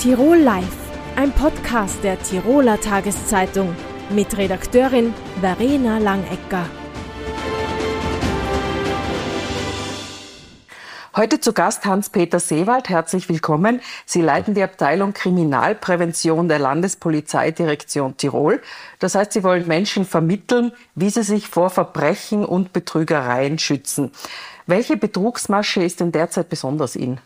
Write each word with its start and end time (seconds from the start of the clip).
Tirol 0.00 0.38
Live, 0.38 0.64
ein 1.16 1.30
Podcast 1.30 2.02
der 2.02 2.18
Tiroler 2.22 2.80
Tageszeitung 2.80 3.76
mit 4.08 4.34
Redakteurin 4.34 5.12
Verena 5.42 5.98
Langecker. 5.98 6.64
Heute 11.14 11.38
zu 11.38 11.52
Gast 11.52 11.84
Hans-Peter 11.84 12.40
Seewald. 12.40 12.88
Herzlich 12.88 13.28
willkommen. 13.28 13.82
Sie 14.06 14.22
leiten 14.22 14.54
die 14.54 14.62
Abteilung 14.62 15.12
Kriminalprävention 15.12 16.48
der 16.48 16.60
Landespolizeidirektion 16.60 18.16
Tirol. 18.16 18.62
Das 19.00 19.14
heißt, 19.14 19.34
Sie 19.34 19.44
wollen 19.44 19.68
Menschen 19.68 20.06
vermitteln, 20.06 20.72
wie 20.94 21.10
sie 21.10 21.24
sich 21.24 21.46
vor 21.46 21.68
Verbrechen 21.68 22.46
und 22.46 22.72
Betrügereien 22.72 23.58
schützen. 23.58 24.12
Welche 24.66 24.96
Betrugsmasche 24.96 25.82
ist 25.82 26.00
denn 26.00 26.10
derzeit 26.10 26.48
besonders 26.48 26.96
in? 26.96 27.20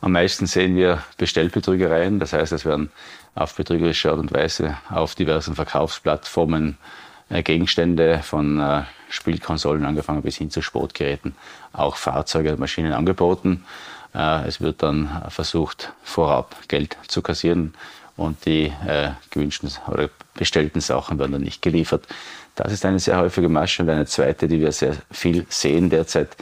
Am 0.00 0.12
meisten 0.12 0.46
sehen 0.46 0.76
wir 0.76 1.02
Bestellbetrügereien. 1.16 2.18
Das 2.18 2.32
heißt, 2.32 2.52
es 2.52 2.64
werden 2.64 2.90
auf 3.34 3.54
betrügerische 3.54 4.10
Art 4.10 4.18
und 4.18 4.32
Weise 4.32 4.76
auf 4.90 5.14
diversen 5.14 5.54
Verkaufsplattformen 5.54 6.78
äh, 7.30 7.42
Gegenstände 7.42 8.20
von 8.22 8.60
äh, 8.60 8.82
Spielkonsolen 9.08 9.84
angefangen 9.84 10.22
bis 10.22 10.36
hin 10.36 10.50
zu 10.50 10.62
Sportgeräten, 10.62 11.34
auch 11.72 11.96
Fahrzeuge, 11.96 12.52
und 12.52 12.60
Maschinen 12.60 12.92
angeboten. 12.92 13.64
Äh, 14.14 14.46
es 14.46 14.60
wird 14.60 14.82
dann 14.82 15.22
versucht, 15.28 15.92
vorab 16.02 16.56
Geld 16.68 16.96
zu 17.08 17.22
kassieren 17.22 17.74
und 18.16 18.46
die 18.46 18.72
gewünschten 19.30 19.70
oder 19.88 20.08
bestellten 20.34 20.80
Sachen 20.80 21.18
werden 21.18 21.32
dann 21.32 21.42
nicht 21.42 21.62
geliefert. 21.62 22.06
Das 22.54 22.72
ist 22.72 22.84
eine 22.84 23.00
sehr 23.00 23.18
häufige 23.18 23.48
Masche. 23.48 23.82
Und 23.82 23.90
eine 23.90 24.06
zweite, 24.06 24.46
die 24.46 24.60
wir 24.60 24.70
sehr 24.72 24.96
viel 25.10 25.46
sehen 25.48 25.90
derzeit, 25.90 26.36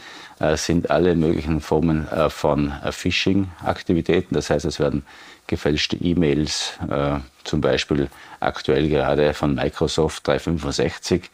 sind 0.54 0.90
alle 0.90 1.14
möglichen 1.14 1.60
Formen 1.60 2.06
von 2.28 2.72
Phishing-Aktivitäten. 2.90 4.34
Das 4.34 4.50
heißt, 4.50 4.66
es 4.66 4.80
werden 4.80 5.04
gefälschte 5.46 5.96
E-Mails, 5.96 6.78
äh, 6.90 7.18
zum 7.44 7.60
Beispiel 7.60 8.08
aktuell 8.40 8.88
gerade 8.88 9.34
von 9.34 9.54
Microsoft 9.54 10.26
365 10.26 11.30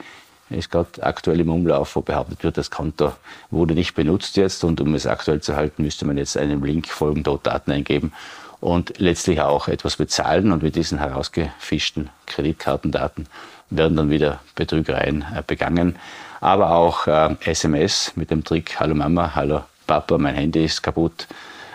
ist 0.50 0.70
gerade 0.70 1.02
aktuell 1.02 1.40
im 1.40 1.50
Umlauf, 1.50 1.94
wo 1.94 2.00
behauptet 2.00 2.42
wird, 2.42 2.56
das 2.56 2.70
Konto 2.70 3.12
wurde 3.50 3.74
nicht 3.74 3.94
benutzt 3.94 4.36
jetzt 4.38 4.64
und 4.64 4.80
um 4.80 4.94
es 4.94 5.06
aktuell 5.06 5.42
zu 5.42 5.54
halten, 5.56 5.82
müsste 5.82 6.06
man 6.06 6.16
jetzt 6.16 6.38
einem 6.38 6.64
Link 6.64 6.88
folgen, 6.88 7.22
dort 7.22 7.46
Daten 7.46 7.70
eingeben 7.70 8.12
und 8.60 8.98
letztlich 8.98 9.40
auch 9.40 9.68
etwas 9.68 9.96
bezahlen 9.96 10.52
und 10.52 10.62
mit 10.62 10.76
diesen 10.76 10.98
herausgefischten 10.98 12.10
Kreditkartendaten 12.26 13.26
werden 13.70 13.96
dann 13.96 14.10
wieder 14.10 14.40
Betrügereien 14.54 15.24
äh, 15.34 15.42
begangen. 15.46 15.96
Aber 16.40 16.70
auch 16.70 17.06
äh, 17.06 17.34
SMS 17.44 18.12
mit 18.16 18.30
dem 18.30 18.44
Trick, 18.44 18.78
hallo 18.80 18.94
Mama, 18.94 19.34
hallo 19.34 19.62
Papa, 19.86 20.18
mein 20.18 20.34
Handy 20.34 20.64
ist 20.64 20.82
kaputt, 20.82 21.26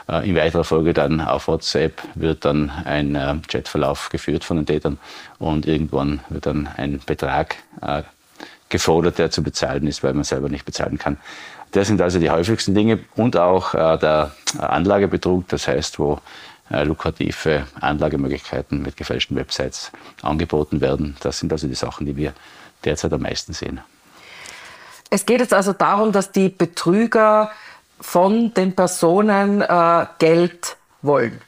äh, 0.09 0.27
in 0.29 0.35
weiterer 0.35 0.63
Folge 0.63 0.93
dann 0.93 1.21
auf 1.21 1.47
WhatsApp 1.47 2.01
wird 2.15 2.45
dann 2.45 2.69
ein 2.69 3.15
äh, 3.15 3.35
Chatverlauf 3.47 4.09
geführt 4.09 4.43
von 4.43 4.57
den 4.57 4.65
Tätern 4.65 4.97
und 5.39 5.65
irgendwann 5.65 6.19
wird 6.29 6.45
dann 6.45 6.67
ein 6.77 6.99
Betrag 7.05 7.55
äh, 7.81 8.03
gefordert, 8.69 9.19
der 9.19 9.31
zu 9.31 9.43
bezahlen 9.43 9.87
ist, 9.87 10.03
weil 10.03 10.13
man 10.13 10.23
selber 10.23 10.49
nicht 10.49 10.65
bezahlen 10.65 10.97
kann. 10.97 11.17
Das 11.71 11.87
sind 11.87 12.01
also 12.01 12.19
die 12.19 12.29
häufigsten 12.29 12.75
Dinge 12.75 12.99
und 13.15 13.35
auch 13.35 13.71
der 13.71 14.31
Anlagebetrug, 14.59 15.47
das 15.47 15.67
heißt, 15.67 15.97
wo 15.97 16.19
lukrative 16.69 17.67
Anlagemöglichkeiten 17.79 18.81
mit 18.81 18.97
gefälschten 18.97 19.35
Websites 19.35 19.91
angeboten 20.21 20.81
werden. 20.81 21.15
Das 21.21 21.39
sind 21.39 21.51
also 21.51 21.67
die 21.67 21.75
Sachen, 21.75 22.05
die 22.05 22.15
wir 22.15 22.33
derzeit 22.83 23.13
am 23.13 23.21
meisten 23.21 23.53
sehen. 23.53 23.81
Es 25.09 25.25
geht 25.25 25.41
jetzt 25.41 25.53
also 25.53 25.73
darum, 25.73 26.11
dass 26.11 26.31
die 26.31 26.49
Betrüger 26.49 27.51
von 28.01 28.53
den 28.53 28.75
Personen 28.75 29.61
äh, 29.61 30.05
Geld 30.17 30.75
wollen, 31.01 31.39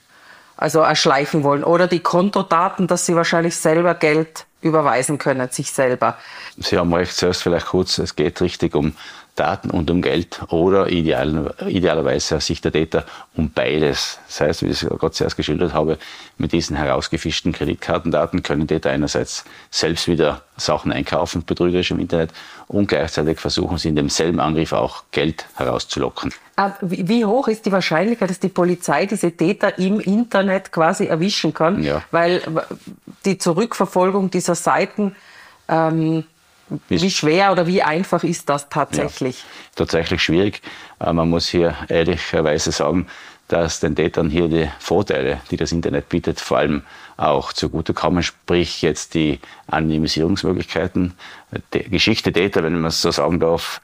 also 0.56 0.80
erschleichen 0.82 1.44
wollen 1.44 1.64
oder 1.64 1.88
die 1.88 2.00
Kontodaten, 2.00 2.88
dass 2.88 3.06
sie 3.06 3.16
wahrscheinlich 3.16 3.56
selber 3.56 3.96
Geld 3.96 4.46
überweisen 4.62 5.18
können, 5.18 5.50
sich 5.50 5.72
selber. 5.72 6.18
Sie 6.58 6.78
haben 6.78 6.94
recht, 6.94 7.16
zuerst 7.16 7.44
vielleicht 7.44 7.68
kurz, 7.68 7.98
es 7.98 8.16
geht 8.16 8.42
richtig 8.42 8.76
um 8.76 8.96
Daten 9.36 9.70
und 9.70 9.92
um 9.92 10.02
Geld 10.02 10.42
oder 10.50 10.90
ideal, 10.90 11.54
idealerweise 11.68 12.38
aus 12.38 12.46
Sicht 12.46 12.64
der 12.64 12.72
Täter 12.72 13.06
um 13.36 13.52
beides. 13.52 14.20
Das 14.28 14.42
heißt, 14.42 14.62
wie 14.64 14.68
ich 14.68 14.84
es 14.84 14.90
gerade 14.90 15.12
zuerst 15.12 15.36
geschildert 15.36 15.74
habe, 15.74 15.98
mit 16.38 16.54
diesen 16.54 16.78
herausgefischten 16.78 17.52
Kreditkartendaten 17.52 18.44
können 18.44 18.68
Täter 18.68 18.92
einerseits 18.92 19.44
selbst 19.70 20.08
wieder 20.08 20.42
Sachen 20.58 20.92
einkaufen, 20.92 21.44
betrügerisch 21.46 21.92
im 21.92 22.00
Internet, 22.00 22.32
und 22.68 22.88
gleichzeitig 22.88 23.40
versuchen 23.40 23.78
sie 23.78 23.90
in 23.90 23.96
demselben 23.96 24.40
Angriff 24.40 24.72
auch 24.72 25.04
Geld 25.12 25.46
herauszulocken. 25.56 26.34
Ah, 26.56 26.72
wie 26.82 27.26
hoch 27.26 27.50
ist 27.50 27.66
die 27.66 27.72
Wahrscheinlichkeit, 27.72 28.30
dass 28.30 28.40
die 28.40 28.50
Polizei 28.50 29.06
diese 29.06 29.32
Täter 29.32 29.78
im 29.78 30.00
Internet 30.00 30.72
quasi 30.72 31.06
erwischen 31.06 31.54
kann? 31.54 31.84
Ja. 31.84 32.02
Weil 32.12 32.42
die 33.26 33.38
Zurückverfolgung 33.38 34.32
dieser 34.32 34.56
Seiten 34.56 35.16
ähm, 35.68 36.24
wie 36.90 37.12
schwer 37.12 37.52
oder 37.52 37.68
wie 37.68 37.84
einfach 37.84 38.24
ist 38.24 38.50
das 38.50 38.70
tatsächlich? 38.70 39.40
Ja, 39.40 39.46
tatsächlich 39.76 40.22
schwierig. 40.22 40.62
Äh, 41.00 41.14
man 41.14 41.30
muss 41.30 41.48
hier 41.48 41.76
ehrlicherweise 41.90 42.72
sagen, 42.72 43.08
dass 43.48 43.80
den 43.80 43.96
Tätern 43.96 44.30
hier 44.30 44.48
die 44.48 44.70
Vorteile, 44.80 45.40
die 45.52 45.58
das 45.58 45.72
Internet 45.72 46.10
bietet, 46.10 46.40
vor 46.40 46.58
allem 46.58 46.82
auch 47.18 47.54
zugutekommen, 47.54 48.24
sprich 48.24 48.82
jetzt 48.82 49.14
die 49.14 49.40
Anonymisierungsmöglichkeiten. 49.68 51.14
Die 51.74 51.90
Geschichte 51.90 52.34
Täter, 52.34 52.64
wenn 52.64 52.74
man 52.74 52.86
es 52.86 53.02
so 53.02 53.12
sagen 53.12 53.40
darf, 53.40 53.82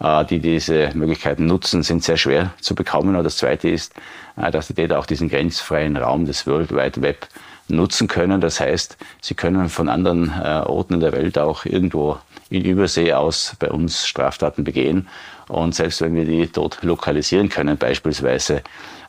äh, 0.00 0.24
die 0.24 0.40
diese 0.40 0.90
Möglichkeiten 0.94 1.46
nutzen, 1.46 1.82
sind 1.82 2.02
sehr 2.02 2.16
schwer 2.16 2.52
zu 2.60 2.74
bekommen. 2.74 3.14
Und 3.14 3.24
das 3.24 3.36
Zweite 3.36 3.68
ist, 3.68 3.94
äh, 4.36 4.50
dass 4.50 4.66
die 4.66 4.74
Täter 4.74 4.98
auch 4.98 5.06
diesen 5.06 5.28
grenzfreien 5.28 5.96
Raum 5.96 6.26
des 6.26 6.46
World 6.46 6.72
Wide 6.72 7.00
Web 7.00 7.28
nutzen 7.68 8.08
können. 8.08 8.40
Das 8.40 8.60
heißt, 8.60 8.96
sie 9.20 9.34
können 9.34 9.68
von 9.68 9.88
anderen 9.88 10.30
äh, 10.30 10.62
Orten 10.66 10.94
in 10.94 11.00
der 11.00 11.12
Welt 11.12 11.38
auch 11.38 11.64
irgendwo 11.64 12.18
in 12.50 12.64
Übersee 12.64 13.12
aus 13.12 13.56
bei 13.58 13.70
uns 13.70 14.06
Straftaten 14.06 14.64
begehen. 14.64 15.08
Und 15.48 15.74
selbst 15.74 16.00
wenn 16.00 16.14
wir 16.14 16.24
die 16.24 16.50
dort 16.50 16.82
lokalisieren 16.82 17.48
können, 17.48 17.76
beispielsweise 17.76 18.62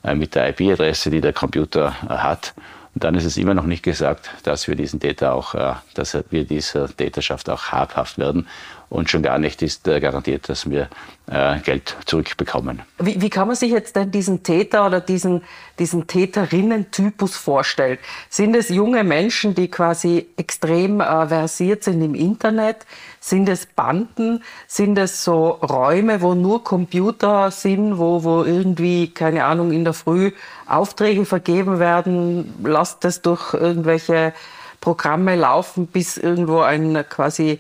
äh, 0.04 0.16
mit 0.16 0.36
der 0.36 0.50
IP-Adresse, 0.50 1.10
die 1.10 1.22
der 1.22 1.34
Computer 1.34 1.96
äh, 2.08 2.14
hat, 2.14 2.54
dann 2.98 3.16
ist 3.16 3.26
es 3.26 3.36
immer 3.36 3.54
noch 3.54 3.66
nicht 3.66 3.84
gesagt, 3.84 4.30
dass 4.44 4.70
wir 4.70 4.76
diesen 4.76 5.02
Täter 5.02 5.34
auch, 5.34 5.54
dass 5.96 6.18
wir 6.30 6.46
dieser 6.46 6.88
Täterschaft 6.88 7.50
auch 7.50 7.74
habhaft 7.74 8.18
werden. 8.18 8.48
Und 8.96 9.10
schon 9.10 9.24
gar 9.24 9.40
nicht 9.40 9.62
ist 9.62 9.90
äh, 9.90 10.00
garantiert, 10.00 10.48
dass 10.48 10.70
wir 10.70 10.88
äh, 11.28 11.60
Geld 11.60 11.98
zurückbekommen. 12.06 12.82
Wie, 12.98 13.20
wie, 13.20 13.30
kann 13.30 13.48
man 13.48 13.58
sich 13.58 13.72
jetzt 13.72 13.98
denn 13.98 14.10
diesen 14.10 14.42
Täter 14.42 14.86
oder 14.86 15.02
diesen, 15.02 15.44
diesen 15.80 16.08
Täterinnen-Typus 16.08 17.36
vorstellen? 17.36 17.98
Sind 18.30 18.56
es 18.56 18.70
junge 18.70 19.04
Menschen, 19.04 19.54
die 19.54 19.68
quasi 19.68 20.28
extrem 20.38 21.02
äh, 21.02 21.28
versiert 21.28 21.84
sind 21.84 22.02
im 22.02 22.16
Internet? 22.16 22.86
Sind 23.20 23.50
es 23.50 23.66
Banden? 23.66 24.42
Sind 24.66 24.98
es 24.98 25.26
so 25.26 25.50
Räume, 25.50 26.22
wo 26.22 26.34
nur 26.34 26.64
Computer 26.64 27.52
sind, 27.52 27.98
wo, 27.98 28.24
wo 28.24 28.44
irgendwie, 28.46 29.10
keine 29.10 29.44
Ahnung, 29.44 29.74
in 29.74 29.84
der 29.84 29.94
Früh 29.94 30.32
Aufträge 30.68 31.26
vergeben 31.26 31.80
werden? 31.80 32.54
Lasst 32.64 33.04
es 33.04 33.22
durch 33.22 33.54
irgendwelche 33.54 34.32
Programme 34.80 35.36
laufen, 35.36 35.88
bis 35.88 36.16
irgendwo 36.16 36.62
ein 36.62 37.04
quasi 37.10 37.60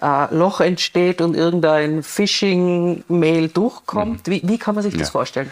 äh, 0.00 0.34
Loch 0.34 0.60
entsteht 0.60 1.20
und 1.20 1.36
irgendein 1.36 2.02
Phishing-Mail 2.02 3.48
durchkommt. 3.48 4.26
Mhm. 4.26 4.32
Wie, 4.32 4.42
wie, 4.44 4.58
kann 4.58 4.74
man 4.74 4.82
sich 4.82 4.94
das 4.94 5.08
ja. 5.08 5.12
vorstellen? 5.12 5.50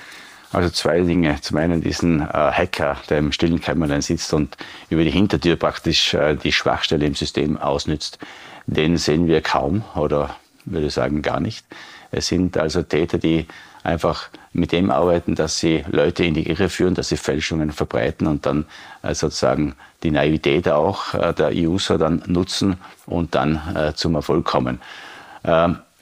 Also 0.53 0.71
zwei 0.71 1.01
Dinge. 1.01 1.41
Zum 1.41 1.59
einen 1.59 1.83
diesen 1.83 2.21
äh, 2.21 2.27
Hacker, 2.33 2.97
der 3.11 3.19
im 3.19 3.33
stillen 3.33 3.61
Kämmerlein 3.61 4.01
sitzt 4.01 4.33
und 4.33 4.57
über 4.89 5.05
die 5.05 5.11
Hintertür 5.11 5.57
praktisch 5.57 6.15
äh, 6.15 6.37
die 6.37 6.53
Schwachstelle 6.53 7.07
im 7.07 7.15
System 7.15 7.59
ausnützt. 7.59 8.19
Den 8.67 8.97
sehen 8.97 9.27
wir 9.27 9.41
kaum 9.43 9.85
oder 9.95 10.37
würde 10.65 10.91
sagen 10.91 11.23
gar 11.23 11.41
nicht. 11.41 11.67
Es 12.11 12.29
sind 12.29 12.57
also 12.57 12.83
Täter, 12.83 13.19
die 13.19 13.47
einfach 13.89 14.29
mit 14.53 14.73
dem 14.73 14.91
arbeiten, 14.91 15.35
dass 15.35 15.59
sie 15.59 15.85
Leute 15.91 16.25
in 16.25 16.35
die 16.35 16.49
Irre 16.49 16.69
führen, 16.69 16.95
dass 16.95 17.09
sie 17.09 17.17
Fälschungen 17.17 17.73
verbreiten 17.73 18.27
und 18.27 18.47
dann 18.47 18.67
äh, 19.03 19.15
sozusagen 19.15 19.75
die 20.03 20.11
Naivität 20.11 20.69
auch 20.69 21.15
äh, 21.15 21.33
der 21.33 21.53
User 21.53 21.99
dann 21.99 22.23
nutzen 22.27 22.77
und 23.07 23.35
dann 23.35 23.61
äh, 23.75 23.95
zum 23.95 24.15
Erfolg 24.15 24.45
kommen. 24.45 24.81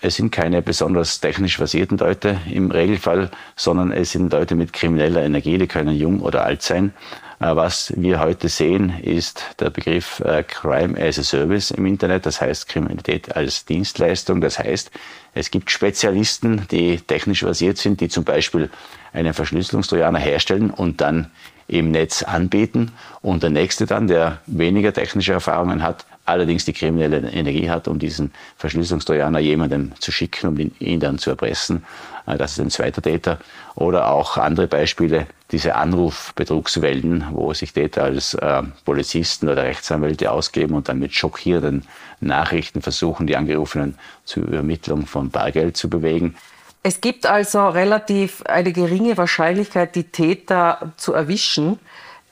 Es 0.07 0.15
sind 0.15 0.31
keine 0.31 0.63
besonders 0.63 1.19
technisch 1.19 1.57
versierten 1.57 1.99
Leute 1.99 2.39
im 2.49 2.71
Regelfall, 2.71 3.29
sondern 3.57 3.91
es 3.91 4.13
sind 4.13 4.33
Leute 4.33 4.55
mit 4.55 4.73
krimineller 4.73 5.25
Energie, 5.25 5.59
die 5.59 5.67
können 5.67 5.97
jung 5.97 6.21
oder 6.21 6.45
alt 6.45 6.63
sein. 6.63 6.95
Was 7.41 7.93
wir 7.97 8.21
heute 8.21 8.49
sehen, 8.49 9.01
ist 9.03 9.45
der 9.59 9.71
Begriff 9.71 10.23
Crime 10.47 10.97
as 10.97 11.19
a 11.19 11.25
Service 11.25 11.73
im 11.73 11.87
Internet, 11.87 12.25
das 12.25 12.41
heißt 12.41 12.69
Kriminalität 12.69 13.35
als 13.35 13.65
Dienstleistung. 13.65 14.41
Das 14.41 14.61
heißt, 14.61 14.93
es 15.35 15.51
gibt 15.51 15.73
Spezialisten, 15.73 16.69
die 16.71 16.99
technisch 17.01 17.41
versiert 17.41 17.77
sind, 17.77 18.01
die 18.01 18.09
zum 18.09 18.23
Beispiel 18.23 18.71
einen 19.13 19.35
Verschlüsselungstrojaner 19.35 20.21
herstellen 20.21 20.71
und 20.71 21.01
dann 21.01 21.33
im 21.67 21.91
Netz 21.91 22.23
anbieten. 22.23 22.93
Und 23.23 23.43
der 23.43 23.51
nächste 23.51 23.87
dann, 23.87 24.07
der 24.07 24.39
weniger 24.47 24.93
technische 24.93 25.33
Erfahrungen 25.33 25.83
hat, 25.83 26.07
allerdings 26.27 26.65
die 26.65 26.73
kriminelle 26.73 27.31
Energie 27.31 27.71
hat, 27.71 27.89
um 27.89 27.99
diesen 27.99 28.33
Verschlüsselungstrojaner 28.59 29.39
jemandem 29.39 29.93
zu 29.99 30.13
schicken, 30.13 30.49
um 30.49 30.73
ihn 30.79 31.01
dann 31.01 31.19
zu 31.19 31.31
erpressen. 31.31 31.85
Äh, 32.27 32.37
das 32.37 32.53
ist 32.53 32.61
ein 32.61 32.71
zweiter 32.71 33.03
Täter. 33.03 33.39
Oder 33.75 34.11
auch 34.11 34.37
andere 34.37 34.67
Beispiele, 34.67 35.27
diese 35.51 35.77
Anrufbetrugswellen, 35.77 37.27
wo 37.31 37.53
sich 37.55 37.73
Täter 37.73 38.05
als 38.05 38.35
äh, 38.35 38.63
Polizisten 38.85 39.49
oder 39.49 39.65
Rechtsanwälte 39.65 40.31
ausgeben 40.31 40.75
und 40.75 40.89
dann 40.89 40.99
mit 40.99 41.15
schockierenden 41.15 41.85
Nachrichten 42.21 42.83
versuchen, 42.83 43.27
die 43.27 43.37
Angerufenen 43.37 43.97
zur 44.25 44.45
Übermittlung 44.45 45.07
von 45.07 45.31
Bargeld 45.31 45.77
zu 45.77 45.89
bewegen. 45.89 46.37
Es 46.83 47.01
gibt 47.01 47.27
also 47.27 47.69
relativ 47.69 48.43
eine 48.43 48.73
geringe 48.73 49.17
Wahrscheinlichkeit, 49.17 49.97
die 49.97 50.05
Täter 50.05 50.93
zu 50.97 51.15
erwischen. 51.15 51.81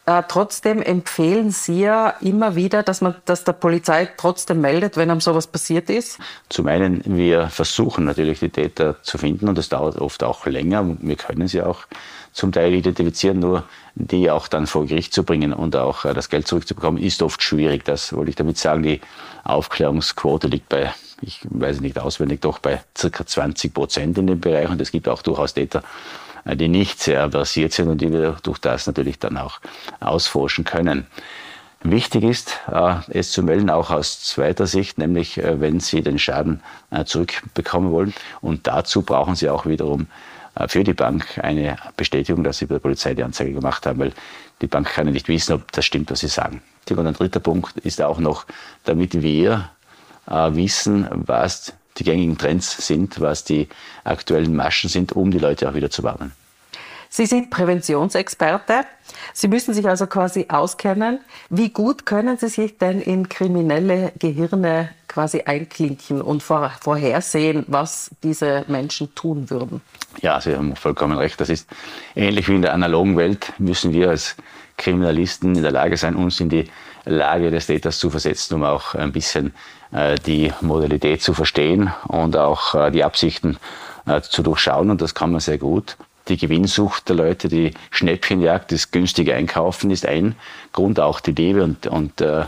Äh, 0.07 0.23
trotzdem 0.29 0.83
empfehlen 0.83 1.51
Sie 1.51 1.81
ja 1.81 2.11
immer 2.21 2.57
wieder, 2.57 2.83
dass 2.83 3.01
man 3.01 3.15
dass 3.25 3.45
der 3.45 3.53
Polizei 3.53 4.07
trotzdem 4.19 4.61
meldet, 4.61 4.99
wenn 4.99 5.11
einem 5.11 5.23
sowas 5.23 5.47
passiert 5.47 5.89
ist? 5.89 6.19
Zum 6.51 6.67
einen, 6.67 7.03
wir 7.05 7.49
versuchen 7.49 8.05
natürlich 8.05 8.41
die 8.41 8.51
Täter 8.51 9.03
zu 9.03 9.17
finden 9.17 9.49
und 9.49 9.57
das 9.57 9.71
dauert 9.71 9.97
oft 9.97 10.23
auch 10.23 10.45
länger. 10.45 10.97
Wir 11.01 11.17
können 11.17 11.49
sie 11.49 11.63
auch 11.63 11.87
zum 12.33 12.53
Teil 12.53 12.75
identifizieren, 12.75 13.39
nur 13.39 13.65
die 13.95 14.31
auch 14.31 14.49
dann 14.49 14.67
vor 14.67 14.85
Gericht 14.85 15.15
zu 15.15 15.23
bringen 15.23 15.55
und 15.55 15.75
auch 15.75 16.05
äh, 16.05 16.13
das 16.13 16.29
Geld 16.29 16.49
zurückzubekommen, 16.49 17.03
ist 17.03 17.23
oft 17.23 17.43
schwierig. 17.43 17.85
Das 17.85 18.13
wollte 18.13 18.29
ich 18.29 18.37
damit 18.37 18.59
sagen. 18.59 18.83
Die 18.83 19.01
Aufklärungsquote 19.45 20.49
liegt 20.49 20.69
bei, 20.69 20.93
ich 21.23 21.41
weiß 21.49 21.81
nicht 21.81 21.99
auswendig, 21.99 22.43
doch 22.43 22.59
bei 22.59 22.83
circa 22.97 23.25
20 23.25 23.73
Prozent 23.73 24.19
in 24.19 24.27
dem 24.27 24.41
Bereich 24.41 24.69
und 24.69 24.83
es 24.83 24.91
gibt 24.91 25.09
auch 25.09 25.23
durchaus 25.23 25.55
Täter, 25.55 25.83
die 26.45 26.69
nicht 26.69 27.01
sehr 27.01 27.31
versiert 27.31 27.73
sind 27.73 27.89
und 27.89 28.01
die 28.01 28.13
wir 28.13 28.37
durch 28.43 28.59
das 28.59 28.87
natürlich 28.87 29.19
dann 29.19 29.37
auch 29.37 29.61
ausforschen 30.01 30.65
können. 30.65 31.07
Wichtig 31.87 32.25
ist, 32.25 32.61
äh, 32.73 32.97
es 33.09 33.31
zu 33.31 33.43
melden, 33.43 33.69
auch 33.69 33.91
aus 33.91 34.23
zweiter 34.23 34.67
Sicht, 34.67 34.97
nämlich 34.97 35.37
äh, 35.37 35.61
wenn 35.61 35.81
Sie 35.81 36.01
den 36.01 36.19
Schaden 36.19 36.63
zurückbekommen 37.05 37.91
wollen. 37.91 38.15
Und 38.41 38.67
dazu 38.67 39.03
brauchen 39.03 39.35
Sie 39.35 39.51
auch 39.51 39.67
wiederum 39.67 40.07
für 40.69 40.85
die 40.85 40.93
Bank 40.93 41.41
eine 41.43 41.77
Bestätigung, 41.97 42.45
dass 42.45 42.59
Sie 42.59 42.67
bei 42.67 42.77
der 42.77 42.81
Polizei 42.81 43.13
die 43.15 43.25
Anzeige 43.25 43.53
gemacht 43.53 43.85
haben, 43.85 43.99
weil 43.99 44.13
die 44.63 44.69
Bank 44.69 44.95
kann 44.95 45.07
ja 45.09 45.13
nicht 45.13 45.27
wissen, 45.27 45.55
ob 45.55 45.73
das 45.73 45.85
stimmt, 45.85 46.13
was 46.13 46.21
Sie 46.21 46.29
sagen. 46.29 46.63
Und 46.89 47.07
ein 47.07 47.15
dritter 47.15 47.41
Punkt 47.41 47.77
ist 47.79 48.01
auch 48.01 48.21
noch, 48.21 48.47
damit 48.85 49.21
wir 49.21 49.69
wissen, 50.27 51.09
was 51.11 51.73
die 51.97 52.05
gängigen 52.05 52.39
Trends 52.39 52.87
sind, 52.87 53.21
was 53.21 53.45
die 53.45 53.69
aktuellen 54.05 54.55
Maschen 54.55 54.91
sind, 54.91 55.13
um 55.13 55.31
die 55.31 55.39
Leute 55.39 55.69
auch 55.69 55.75
wieder 55.75 55.91
zu 55.91 56.03
warnen. 56.03 56.33
Sie 57.17 57.27
sind 57.27 57.49
Präventionsexperte. 57.51 58.87
Sie 59.33 59.47
müssen 59.47 59.73
sich 59.73 59.87
also 59.87 60.09
quasi 60.09 60.47
auskennen. 60.49 61.21
Wie 61.49 61.71
gut 61.71 62.07
können 62.07 62.39
Sie 62.39 62.49
sich 62.49 62.77
denn 62.77 63.01
in 63.01 63.29
kriminelle 63.29 64.11
Gehirne 64.19 64.89
quasi 65.07 65.43
einklinken 65.43 66.21
und 66.21 66.43
vor, 66.43 66.73
vorhersehen, 66.81 67.65
was 67.69 68.11
diese 68.25 68.65
Menschen 68.67 69.15
tun 69.15 69.49
würden? 69.49 69.81
Ja, 70.23 70.41
Sie 70.41 70.57
haben 70.57 70.75
vollkommen 70.75 71.17
recht. 71.17 71.41
Das 71.41 71.51
ist 71.51 71.69
ähnlich 72.17 72.49
wie 72.49 72.57
in 72.57 72.63
der 72.63 72.75
analogen 72.75 73.17
Welt, 73.17 73.53
müssen 73.59 73.93
wir 73.93 74.11
als 74.11 74.35
Kriminalisten 74.77 75.55
in 75.55 75.63
der 75.63 75.71
Lage 75.71 75.97
sein, 75.97 76.17
uns 76.17 76.41
in 76.41 76.49
die 76.49 76.69
Lage 77.05 77.53
des 77.53 77.67
Täters 77.67 78.01
zu 78.01 78.11
versetzen, 78.11 78.55
um 78.55 78.65
auch 78.65 78.97
ein 78.97 79.13
bisschen 79.13 79.55
die 80.27 80.53
Modalität 80.61 81.23
zu 81.23 81.35
verstehen 81.35 81.93
und 82.09 82.37
auch 82.37 82.75
äh, 82.75 82.91
die 82.91 83.05
Absichten 83.05 83.59
äh, 84.07 84.21
zu 84.21 84.43
durchschauen. 84.43 84.91
Und 84.91 85.01
das 85.01 85.15
kann 85.15 85.31
man 85.31 85.41
sehr 85.41 85.59
gut. 85.59 85.97
Die 86.29 86.39
Gewinnsucht 86.39 87.09
der 87.09 87.17
Leute, 87.17 87.49
die 87.49 87.73
Schnäppchenjagd, 87.91 88.73
das 88.73 88.91
günstige 88.91 89.35
Einkaufen 89.35 89.91
ist 89.91 90.07
ein 90.07 90.37
Grund. 90.73 90.99
Auch 90.99 91.21
die 91.21 91.33
Liebe 91.33 91.63
und, 91.63 91.87
und 91.87 92.21
äh, 92.23 92.47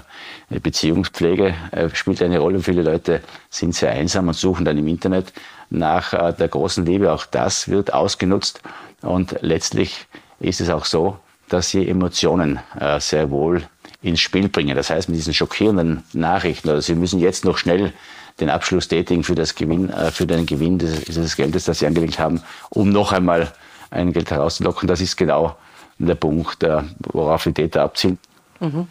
Beziehungspflege 0.49 1.55
äh, 1.73 1.91
spielt 1.93 2.23
eine 2.23 2.39
Rolle. 2.39 2.61
Viele 2.61 2.83
Leute 2.83 3.21
sind 3.51 3.75
sehr 3.75 3.91
einsam 3.91 4.29
und 4.29 4.35
suchen 4.35 4.65
dann 4.65 4.79
im 4.79 4.89
Internet 4.89 5.33
nach 5.69 6.15
äh, 6.15 6.33
der 6.33 6.49
großen 6.49 6.87
Liebe. 6.87 7.13
Auch 7.13 7.27
das 7.27 7.69
wird 7.69 7.93
ausgenutzt. 7.93 8.63
Und 9.03 9.37
letztlich 9.43 10.07
ist 10.41 10.63
es 10.63 10.71
auch 10.71 10.87
so, 10.87 11.19
dass 11.51 11.71
sie 11.71 11.87
Emotionen 11.87 12.61
äh, 12.81 12.99
sehr 12.99 13.31
wohl 13.31 13.63
ins 14.03 14.21
Spiel 14.21 14.49
bringen. 14.49 14.77
Das 14.77 14.91
heißt, 14.91 15.09
mit 15.09 15.19
diesen 15.19 15.35
schockierenden 15.35 16.05
Nachrichten, 16.13 16.69
oder 16.69 16.83
Sie 16.83 16.95
müssen 16.95 17.21
jetzt 17.21 17.45
noch 17.45 17.59
schnell 17.59 17.93
den 18.41 18.51
Abschluss 18.51 18.89
tätigen 18.89 19.25
für, 19.25 19.35
das 19.35 19.55
Gewinn, 19.55 19.91
äh, 19.91 20.11
für 20.11 20.27
den 20.27 20.47
Gewinn 20.47 20.79
des, 20.79 21.05
des 21.05 21.37
Geldes, 21.37 21.65
das 21.65 21.79
Sie 21.79 21.87
angelegt 21.87 22.19
haben, 22.19 22.43
um 22.71 22.91
noch 22.91 23.13
einmal 23.13 23.53
ein 23.91 24.13
Geld 24.13 24.31
herauszulocken. 24.31 24.89
Das 24.89 25.01
ist 25.01 25.17
genau 25.17 25.57
der 25.99 26.15
Punkt, 26.15 26.63
äh, 26.63 26.83
worauf 26.99 27.45
die 27.45 27.53
Täter 27.53 27.83
abzielen. 27.83 28.19
Mhm. 28.61 28.89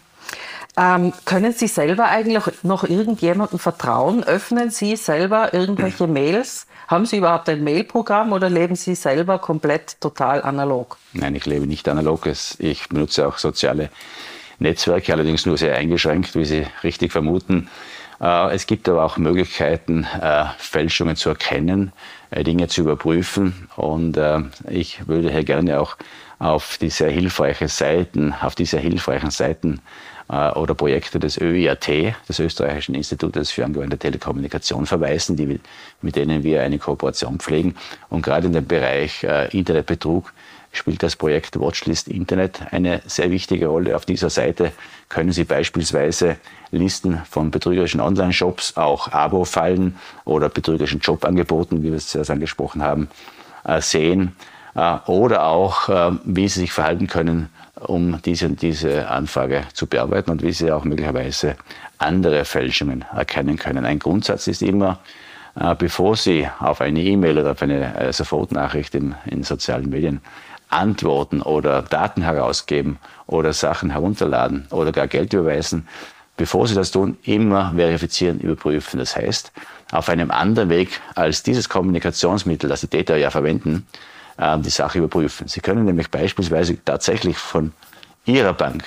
Ähm, 0.77 1.13
können 1.23 1.53
Sie 1.53 1.67
selber 1.67 2.05
eigentlich 2.05 2.43
noch 2.63 2.83
irgendjemandem 2.83 3.59
vertrauen? 3.59 4.23
Öffnen 4.23 4.71
Sie 4.71 4.95
selber 4.95 5.53
irgendwelche 5.53 6.07
Mails? 6.07 6.67
Haben 6.87 7.05
Sie 7.05 7.17
überhaupt 7.17 7.47
ein 7.49 7.63
Mailprogramm 7.63 8.33
oder 8.33 8.49
leben 8.49 8.75
Sie 8.75 8.93
selber 8.95 9.39
komplett 9.39 9.99
total 10.01 10.43
analog? 10.43 10.97
Nein, 11.13 11.33
ich 11.35 11.45
lebe 11.45 11.65
nicht 11.65 11.87
analog. 11.87 12.27
Ich 12.59 12.89
benutze 12.89 13.27
auch 13.27 13.37
soziale 13.37 13.89
Netzwerke, 14.59 15.13
allerdings 15.13 15.45
nur 15.45 15.57
sehr 15.57 15.75
eingeschränkt, 15.75 16.35
wie 16.35 16.45
Sie 16.45 16.67
richtig 16.83 17.11
vermuten. 17.11 17.69
Äh, 18.21 18.53
es 18.53 18.67
gibt 18.67 18.87
aber 18.89 19.03
auch 19.03 19.17
Möglichkeiten, 19.17 20.05
äh, 20.21 20.45
Fälschungen 20.57 21.15
zu 21.15 21.29
erkennen, 21.29 21.91
äh, 22.31 22.43
Dinge 22.43 22.67
zu 22.67 22.81
überprüfen. 22.81 23.67
Und 23.75 24.17
ich 24.69 25.07
würde 25.07 25.31
hier 25.31 25.43
gerne 25.43 25.79
auch 25.79 25.97
auf 26.39 26.77
die 26.79 26.89
sehr 26.89 27.09
hilfreichen 27.09 27.67
Seiten, 27.67 28.33
auf 28.41 28.55
die 28.55 28.65
sehr 28.65 28.81
hilfreichen 28.81 29.31
Seiten 29.31 29.81
oder 30.27 30.73
Projekte 30.73 31.19
des 31.19 31.39
ÖIAT, 31.39 31.87
des 32.27 32.39
Österreichischen 32.39 32.95
Institutes 32.95 33.51
für 33.51 33.63
angewandte 33.63 33.99
Telekommunikation, 33.99 34.87
verweisen, 34.87 35.35
die, 35.37 35.59
mit 36.01 36.15
denen 36.15 36.43
wir 36.43 36.63
eine 36.63 36.79
Kooperation 36.79 37.37
pflegen. 37.37 37.75
Und 38.09 38.23
gerade 38.23 38.47
in 38.47 38.53
dem 38.53 38.65
Bereich 38.65 39.23
Internetbetrug 39.51 40.33
spielt 40.77 41.03
das 41.03 41.15
Projekt 41.15 41.59
Watchlist 41.59 42.07
Internet 42.07 42.61
eine 42.71 43.01
sehr 43.05 43.31
wichtige 43.31 43.67
Rolle. 43.67 43.95
Auf 43.95 44.05
dieser 44.05 44.29
Seite 44.29 44.71
können 45.09 45.31
Sie 45.31 45.43
beispielsweise 45.43 46.37
Listen 46.71 47.21
von 47.29 47.51
betrügerischen 47.51 48.01
Online-Shops, 48.01 48.77
auch 48.77 49.11
Abo-Fallen 49.11 49.95
oder 50.25 50.49
betrügerischen 50.49 50.99
Jobangeboten, 50.99 51.83
wie 51.83 51.89
wir 51.89 51.97
es 51.97 52.07
zuerst 52.07 52.31
angesprochen 52.31 52.83
haben, 52.83 53.09
äh, 53.63 53.81
sehen. 53.81 54.35
Äh, 54.75 54.97
oder 55.07 55.47
auch, 55.47 55.89
äh, 55.89 56.11
wie 56.25 56.47
Sie 56.47 56.61
sich 56.61 56.73
verhalten 56.73 57.07
können, 57.07 57.49
um 57.75 58.21
diese 58.23 58.47
und 58.47 58.61
diese 58.61 59.07
Anfrage 59.09 59.63
zu 59.73 59.87
bearbeiten 59.87 60.31
und 60.31 60.43
wie 60.43 60.51
Sie 60.51 60.71
auch 60.71 60.83
möglicherweise 60.83 61.55
andere 61.97 62.45
Fälschungen 62.45 63.05
erkennen 63.15 63.57
können. 63.57 63.85
Ein 63.85 63.99
Grundsatz 63.99 64.47
ist 64.47 64.61
immer, 64.61 64.99
bevor 65.77 66.17
Sie 66.17 66.47
auf 66.59 66.81
eine 66.81 67.01
E-Mail 67.01 67.39
oder 67.39 67.51
auf 67.51 67.61
eine 67.61 68.11
Sofortnachricht 68.11 68.95
in, 68.95 69.15
in 69.25 69.43
sozialen 69.43 69.89
Medien 69.89 70.19
antworten 70.69 71.41
oder 71.41 71.81
Daten 71.81 72.21
herausgeben 72.21 72.97
oder 73.27 73.53
Sachen 73.53 73.89
herunterladen 73.89 74.67
oder 74.71 74.91
gar 74.91 75.07
Geld 75.07 75.33
überweisen, 75.33 75.87
bevor 76.37 76.67
Sie 76.67 76.75
das 76.75 76.91
tun, 76.91 77.17
immer 77.23 77.73
verifizieren, 77.75 78.39
überprüfen. 78.39 78.99
Das 78.99 79.15
heißt, 79.15 79.51
auf 79.91 80.09
einem 80.09 80.31
anderen 80.31 80.69
Weg 80.69 80.99
als 81.15 81.43
dieses 81.43 81.69
Kommunikationsmittel, 81.69 82.69
das 82.69 82.81
die 82.81 82.87
Täter 82.87 83.17
ja 83.17 83.29
verwenden, 83.29 83.87
äh, 84.37 84.57
die 84.59 84.69
Sache 84.69 84.99
überprüfen. 84.99 85.47
Sie 85.47 85.61
können 85.61 85.85
nämlich 85.85 86.09
beispielsweise 86.09 86.83
tatsächlich 86.83 87.37
von 87.37 87.71
Ihrer 88.25 88.53
Bank, 88.53 88.83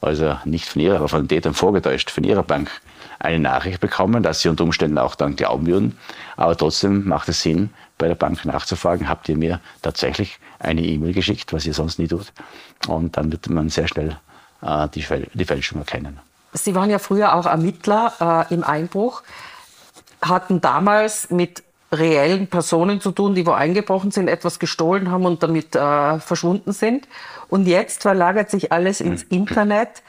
also 0.00 0.38
nicht 0.44 0.66
von 0.66 0.80
Ihrer, 0.80 0.96
aber 0.96 1.08
von 1.08 1.22
den 1.22 1.28
Tätern 1.28 1.54
vorgetäuscht, 1.54 2.10
von 2.10 2.24
Ihrer 2.24 2.42
Bank 2.42 2.70
eine 3.18 3.40
Nachricht 3.40 3.80
bekommen, 3.80 4.22
dass 4.22 4.40
Sie 4.40 4.48
unter 4.48 4.64
Umständen 4.64 4.98
auch 4.98 5.16
dann 5.16 5.34
glauben 5.34 5.66
würden. 5.66 5.98
Aber 6.36 6.56
trotzdem 6.56 7.06
macht 7.06 7.28
es 7.28 7.42
Sinn, 7.42 7.70
bei 7.98 8.08
der 8.08 8.14
Bank 8.14 8.44
nachzufragen, 8.44 9.08
habt 9.08 9.28
ihr 9.28 9.36
mir 9.36 9.60
tatsächlich 9.82 10.38
eine 10.58 10.82
E-Mail 10.82 11.12
geschickt, 11.12 11.52
was 11.52 11.66
ihr 11.66 11.74
sonst 11.74 11.98
nie 11.98 12.08
tut. 12.08 12.32
Und 12.86 13.16
dann 13.16 13.30
wird 13.30 13.48
man 13.50 13.68
sehr 13.68 13.88
schnell 13.88 14.16
äh, 14.62 14.88
die, 14.88 15.04
die 15.34 15.44
Fälschung 15.44 15.80
erkennen. 15.80 16.20
Sie 16.52 16.74
waren 16.74 16.90
ja 16.90 16.98
früher 16.98 17.34
auch 17.34 17.46
Ermittler 17.46 18.46
äh, 18.50 18.54
im 18.54 18.64
Einbruch, 18.64 19.22
hatten 20.22 20.60
damals 20.60 21.30
mit 21.30 21.62
reellen 21.92 22.48
Personen 22.48 23.00
zu 23.00 23.12
tun, 23.12 23.34
die 23.34 23.46
wo 23.46 23.52
eingebrochen 23.52 24.10
sind, 24.10 24.28
etwas 24.28 24.58
gestohlen 24.58 25.10
haben 25.10 25.24
und 25.24 25.42
damit 25.42 25.74
äh, 25.74 26.18
verschwunden 26.20 26.72
sind. 26.72 27.08
Und 27.48 27.66
jetzt 27.66 28.02
verlagert 28.02 28.50
sich 28.50 28.72
alles 28.72 29.00
ins 29.00 29.22
Internet. 29.24 30.02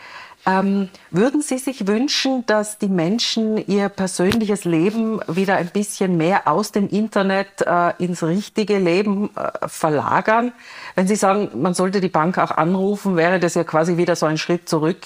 Ähm, 0.50 0.90
würden 1.12 1.42
Sie 1.42 1.58
sich 1.58 1.88
wünschen, 1.88 2.46
dass 2.46 2.78
die 2.78 2.88
Menschen 2.88 3.58
ihr 3.68 3.90
persönliches 3.90 4.66
Leben 4.66 5.20
wieder 5.28 5.58
ein 5.58 5.70
bisschen 5.70 6.18
mehr 6.18 6.48
aus 6.48 6.72
dem 6.72 6.90
Internet 6.90 7.62
äh, 7.66 7.94
ins 8.04 8.24
richtige 8.24 8.78
Leben 8.78 9.30
äh, 9.36 9.68
verlagern? 9.68 10.54
Wenn 10.96 11.08
Sie 11.08 11.16
sagen, 11.16 11.50
man 11.62 11.74
sollte 11.74 12.02
die 12.02 12.10
Bank 12.10 12.38
auch 12.38 12.52
anrufen, 12.52 13.16
wäre 13.16 13.40
das 13.40 13.56
ja 13.56 13.64
quasi 13.64 13.98
wieder 13.98 14.16
so 14.16 14.26
ein 14.26 14.38
Schritt 14.38 14.70
zurück 14.70 15.00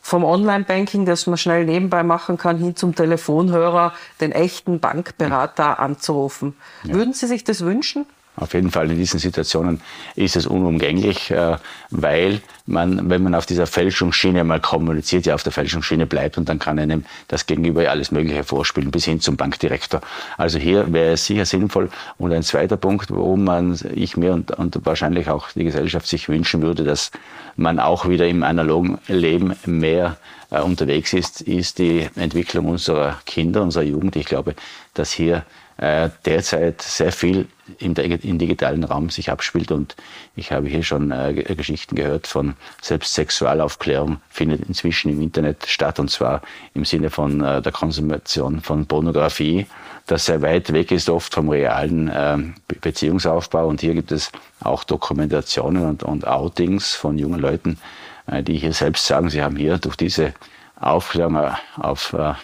vom 0.00 0.24
Online-Banking, 0.24 1.04
das 1.04 1.26
man 1.26 1.36
schnell 1.36 1.64
nebenbei 1.64 2.02
machen 2.02 2.38
kann, 2.38 2.56
hin 2.56 2.76
zum 2.76 2.94
Telefonhörer, 2.94 3.92
den 4.20 4.32
echten 4.32 4.80
Bankberater 4.80 5.78
anzurufen. 5.80 6.56
Ja. 6.84 6.94
Würden 6.94 7.12
Sie 7.12 7.26
sich 7.26 7.44
das 7.44 7.62
wünschen? 7.62 8.06
Auf 8.40 8.54
jeden 8.54 8.70
Fall 8.70 8.90
in 8.90 8.96
diesen 8.96 9.18
Situationen 9.18 9.80
ist 10.14 10.36
es 10.36 10.46
unumgänglich, 10.46 11.30
äh, 11.30 11.56
weil 11.90 12.40
man, 12.66 13.08
wenn 13.10 13.22
man 13.22 13.34
auf 13.34 13.46
dieser 13.46 13.66
Fälschungsschiene 13.66 14.44
mal 14.44 14.60
kommuniziert, 14.60 15.26
ja 15.26 15.34
auf 15.34 15.42
der 15.42 15.52
Fälschungsschiene 15.52 16.06
bleibt 16.06 16.38
und 16.38 16.48
dann 16.48 16.58
kann 16.58 16.78
einem 16.78 17.04
das 17.28 17.46
Gegenüber 17.46 17.88
alles 17.90 18.10
Mögliche 18.10 18.44
vorspielen, 18.44 18.90
bis 18.90 19.04
hin 19.04 19.20
zum 19.20 19.36
Bankdirektor. 19.36 20.00
Also 20.36 20.58
hier 20.58 20.92
wäre 20.92 21.12
es 21.12 21.26
sicher 21.26 21.46
sinnvoll. 21.46 21.90
Und 22.18 22.32
ein 22.32 22.42
zweiter 22.42 22.76
Punkt, 22.76 23.10
worum 23.10 23.44
man, 23.44 23.78
ich 23.94 24.16
mir 24.16 24.32
und, 24.32 24.50
und 24.52 24.84
wahrscheinlich 24.84 25.28
auch 25.28 25.50
die 25.52 25.64
Gesellschaft 25.64 26.06
sich 26.06 26.28
wünschen 26.28 26.62
würde, 26.62 26.84
dass 26.84 27.10
man 27.56 27.80
auch 27.80 28.08
wieder 28.08 28.28
im 28.28 28.42
analogen 28.42 28.98
Leben 29.08 29.56
mehr 29.64 30.16
äh, 30.50 30.60
unterwegs 30.60 31.12
ist, 31.12 31.40
ist 31.40 31.78
die 31.78 32.08
Entwicklung 32.16 32.66
unserer 32.66 33.18
Kinder, 33.26 33.62
unserer 33.62 33.84
Jugend. 33.84 34.16
Ich 34.16 34.26
glaube, 34.26 34.54
dass 34.94 35.10
hier 35.10 35.44
derzeit 35.80 36.82
sehr 36.82 37.12
viel 37.12 37.46
im, 37.78 37.94
im, 37.94 38.38
digitalen 38.38 38.84
Raum 38.84 39.10
sich 39.10 39.30
abspielt. 39.30 39.70
Und 39.70 39.94
ich 40.34 40.52
habe 40.52 40.68
hier 40.68 40.82
schon 40.82 41.10
äh, 41.10 41.32
Geschichten 41.56 41.94
gehört 41.94 42.26
von 42.26 42.54
selbst 42.80 43.14
Sexualaufklärung 43.14 44.20
findet 44.28 44.66
inzwischen 44.66 45.10
im 45.10 45.22
Internet 45.22 45.66
statt 45.66 45.98
und 46.00 46.10
zwar 46.10 46.42
im 46.74 46.84
Sinne 46.84 47.10
von 47.10 47.42
äh, 47.44 47.62
der 47.62 47.72
Konsumation 47.72 48.60
von 48.60 48.86
Pornografie, 48.86 49.66
das 50.06 50.24
sehr 50.24 50.42
weit 50.42 50.72
weg 50.72 50.90
ist 50.90 51.08
oft 51.10 51.34
vom 51.34 51.48
realen 51.50 52.08
äh, 52.08 52.38
Beziehungsaufbau. 52.80 53.66
Und 53.66 53.80
hier 53.80 53.94
gibt 53.94 54.10
es 54.10 54.32
auch 54.60 54.84
Dokumentationen 54.84 55.84
und, 55.84 56.02
und 56.02 56.26
Outings 56.26 56.94
von 56.94 57.18
jungen 57.18 57.40
Leuten, 57.40 57.78
äh, 58.26 58.42
die 58.42 58.56
hier 58.56 58.72
selbst 58.72 59.06
sagen, 59.06 59.28
sie 59.28 59.42
haben 59.42 59.56
hier 59.56 59.78
durch 59.78 59.96
diese 59.96 60.32
Aufklärung 60.80 61.36
äh, 61.36 61.50
auf 61.76 62.14
äh, 62.14 62.34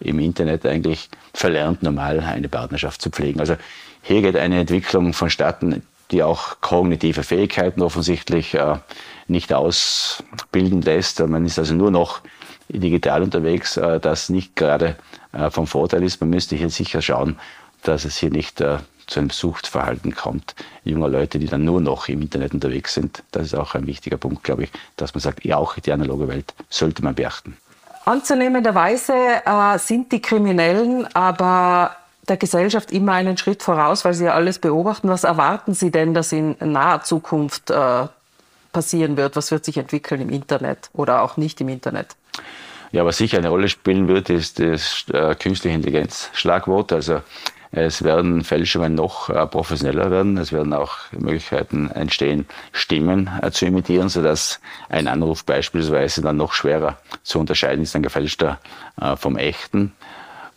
im 0.00 0.18
Internet 0.18 0.66
eigentlich 0.66 1.08
verlernt, 1.32 1.82
normal 1.82 2.20
eine 2.20 2.48
Partnerschaft 2.48 3.00
zu 3.00 3.10
pflegen. 3.10 3.40
Also 3.40 3.56
hier 4.02 4.22
geht 4.22 4.36
eine 4.36 4.60
Entwicklung 4.60 5.12
vonstatten, 5.12 5.82
die 6.10 6.22
auch 6.22 6.60
kognitive 6.60 7.22
Fähigkeiten 7.22 7.82
offensichtlich 7.82 8.54
äh, 8.54 8.76
nicht 9.26 9.52
ausbilden 9.52 10.82
lässt. 10.82 11.20
Man 11.20 11.44
ist 11.44 11.58
also 11.58 11.74
nur 11.74 11.90
noch 11.90 12.20
digital 12.68 13.22
unterwegs, 13.22 13.76
äh, 13.76 13.98
das 14.00 14.28
nicht 14.28 14.54
gerade 14.54 14.96
äh, 15.32 15.50
vom 15.50 15.66
Vorteil 15.66 16.02
ist. 16.02 16.20
Man 16.20 16.30
müsste 16.30 16.56
hier 16.56 16.70
sicher 16.70 17.02
schauen, 17.02 17.36
dass 17.82 18.04
es 18.04 18.16
hier 18.16 18.30
nicht 18.30 18.60
äh, 18.60 18.78
zu 19.06 19.20
einem 19.20 19.30
Suchtverhalten 19.30 20.14
kommt, 20.14 20.54
junger 20.84 21.08
Leute, 21.08 21.38
die 21.38 21.46
dann 21.46 21.64
nur 21.64 21.80
noch 21.80 22.08
im 22.08 22.22
Internet 22.22 22.54
unterwegs 22.54 22.94
sind. 22.94 23.22
Das 23.30 23.46
ist 23.46 23.54
auch 23.54 23.74
ein 23.74 23.86
wichtiger 23.86 24.16
Punkt, 24.16 24.42
glaube 24.42 24.64
ich, 24.64 24.70
dass 24.96 25.14
man 25.14 25.20
sagt, 25.20 25.44
ja, 25.44 25.56
auch 25.56 25.78
die 25.78 25.92
analoge 25.92 26.28
Welt 26.28 26.54
sollte 26.68 27.02
man 27.04 27.14
beachten. 27.14 27.56
Anzunehmenderweise 28.06 29.14
äh, 29.44 29.78
sind 29.78 30.12
die 30.12 30.22
Kriminellen 30.22 31.08
aber 31.12 31.96
der 32.28 32.36
Gesellschaft 32.36 32.92
immer 32.92 33.12
einen 33.12 33.36
Schritt 33.36 33.64
voraus, 33.64 34.04
weil 34.04 34.14
sie 34.14 34.26
ja 34.26 34.34
alles 34.34 34.60
beobachten. 34.60 35.08
Was 35.08 35.24
erwarten 35.24 35.74
Sie 35.74 35.90
denn, 35.90 36.14
dass 36.14 36.30
in 36.30 36.56
naher 36.60 37.02
Zukunft 37.02 37.70
äh, 37.70 38.06
passieren 38.72 39.16
wird? 39.16 39.34
Was 39.34 39.50
wird 39.50 39.64
sich 39.64 39.76
entwickeln 39.76 40.20
im 40.20 40.30
Internet 40.30 40.88
oder 40.92 41.22
auch 41.22 41.36
nicht 41.36 41.60
im 41.60 41.68
Internet? 41.68 42.14
Ja, 42.92 43.04
was 43.04 43.16
sicher 43.16 43.38
eine 43.38 43.48
Rolle 43.48 43.68
spielen 43.68 44.06
wird, 44.06 44.30
ist 44.30 44.60
das 44.60 45.04
äh, 45.12 45.34
künstliche 45.34 45.74
Intelligenz 45.74 46.30
Schlagwort. 46.32 46.92
Also 46.92 47.22
es 47.76 48.02
werden 48.02 48.42
Fälschungen 48.42 48.94
noch 48.94 49.28
äh, 49.28 49.46
professioneller 49.46 50.10
werden. 50.10 50.38
Es 50.38 50.50
werden 50.50 50.72
auch 50.72 50.96
Möglichkeiten 51.12 51.90
entstehen, 51.90 52.46
Stimmen 52.72 53.28
äh, 53.42 53.50
zu 53.50 53.66
imitieren, 53.66 54.08
sodass 54.08 54.60
ein 54.88 55.06
Anruf 55.06 55.44
beispielsweise 55.44 56.22
dann 56.22 56.38
noch 56.38 56.54
schwerer 56.54 56.96
zu 57.22 57.38
unterscheiden 57.38 57.82
ist, 57.82 57.94
ein 57.94 58.02
gefälschter 58.02 58.58
äh, 58.98 59.14
vom 59.16 59.36
echten. 59.36 59.92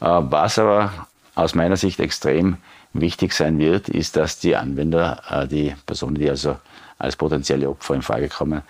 Was 0.02 0.58
aber 0.58 1.08
aus 1.36 1.56
meiner 1.56 1.76
Sicht 1.76 2.00
extrem 2.00 2.56
wichtig 2.94 3.34
sein 3.34 3.60
wird, 3.60 3.90
ist, 3.90 4.16
dass 4.16 4.40
die 4.40 4.56
Anwender, 4.56 5.48
die 5.52 5.76
Personen, 5.86 6.16
die 6.16 6.30
also 6.30 6.56
als 6.98 7.18
potenzielle 7.18 7.70
Opfer 7.70 7.96
in 7.96 8.02
Frage 8.02 8.30
kommen, 8.30 8.62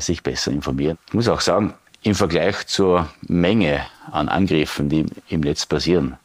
sich 0.00 0.22
besser 0.22 0.50
informieren. 0.50 0.98
Ich 1.06 1.14
muss 1.14 1.28
auch 1.28 1.40
sagen, 1.40 1.72
im 2.02 2.14
Vergleich 2.14 2.66
zur 2.66 3.08
Menge 3.22 3.86
an 4.12 4.28
Angriffen, 4.28 4.90
die 4.90 5.06
im 5.30 5.40
Netz 5.40 5.64
passieren, 5.64 6.18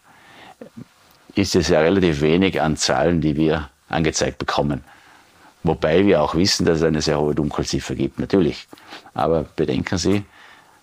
ist 1.40 1.56
es 1.56 1.70
ja 1.70 1.80
relativ 1.80 2.22
wenig 2.22 2.62
an 2.62 2.76
Zahlen, 2.76 3.22
die 3.22 3.36
wir 3.36 3.70
angezeigt 3.88 4.38
bekommen. 4.38 4.84
Wobei 5.64 6.06
wir 6.06 6.22
auch 6.22 6.36
wissen, 6.36 6.66
dass 6.66 6.78
es 6.78 6.84
eine 6.84 7.02
sehr 7.02 7.20
hohe 7.20 7.36
Dunkelziffer 7.36 7.96
gibt, 7.96 8.20
natürlich. 8.20 8.68
Aber 9.14 9.46
bedenken 9.56 9.98
Sie, 9.98 10.24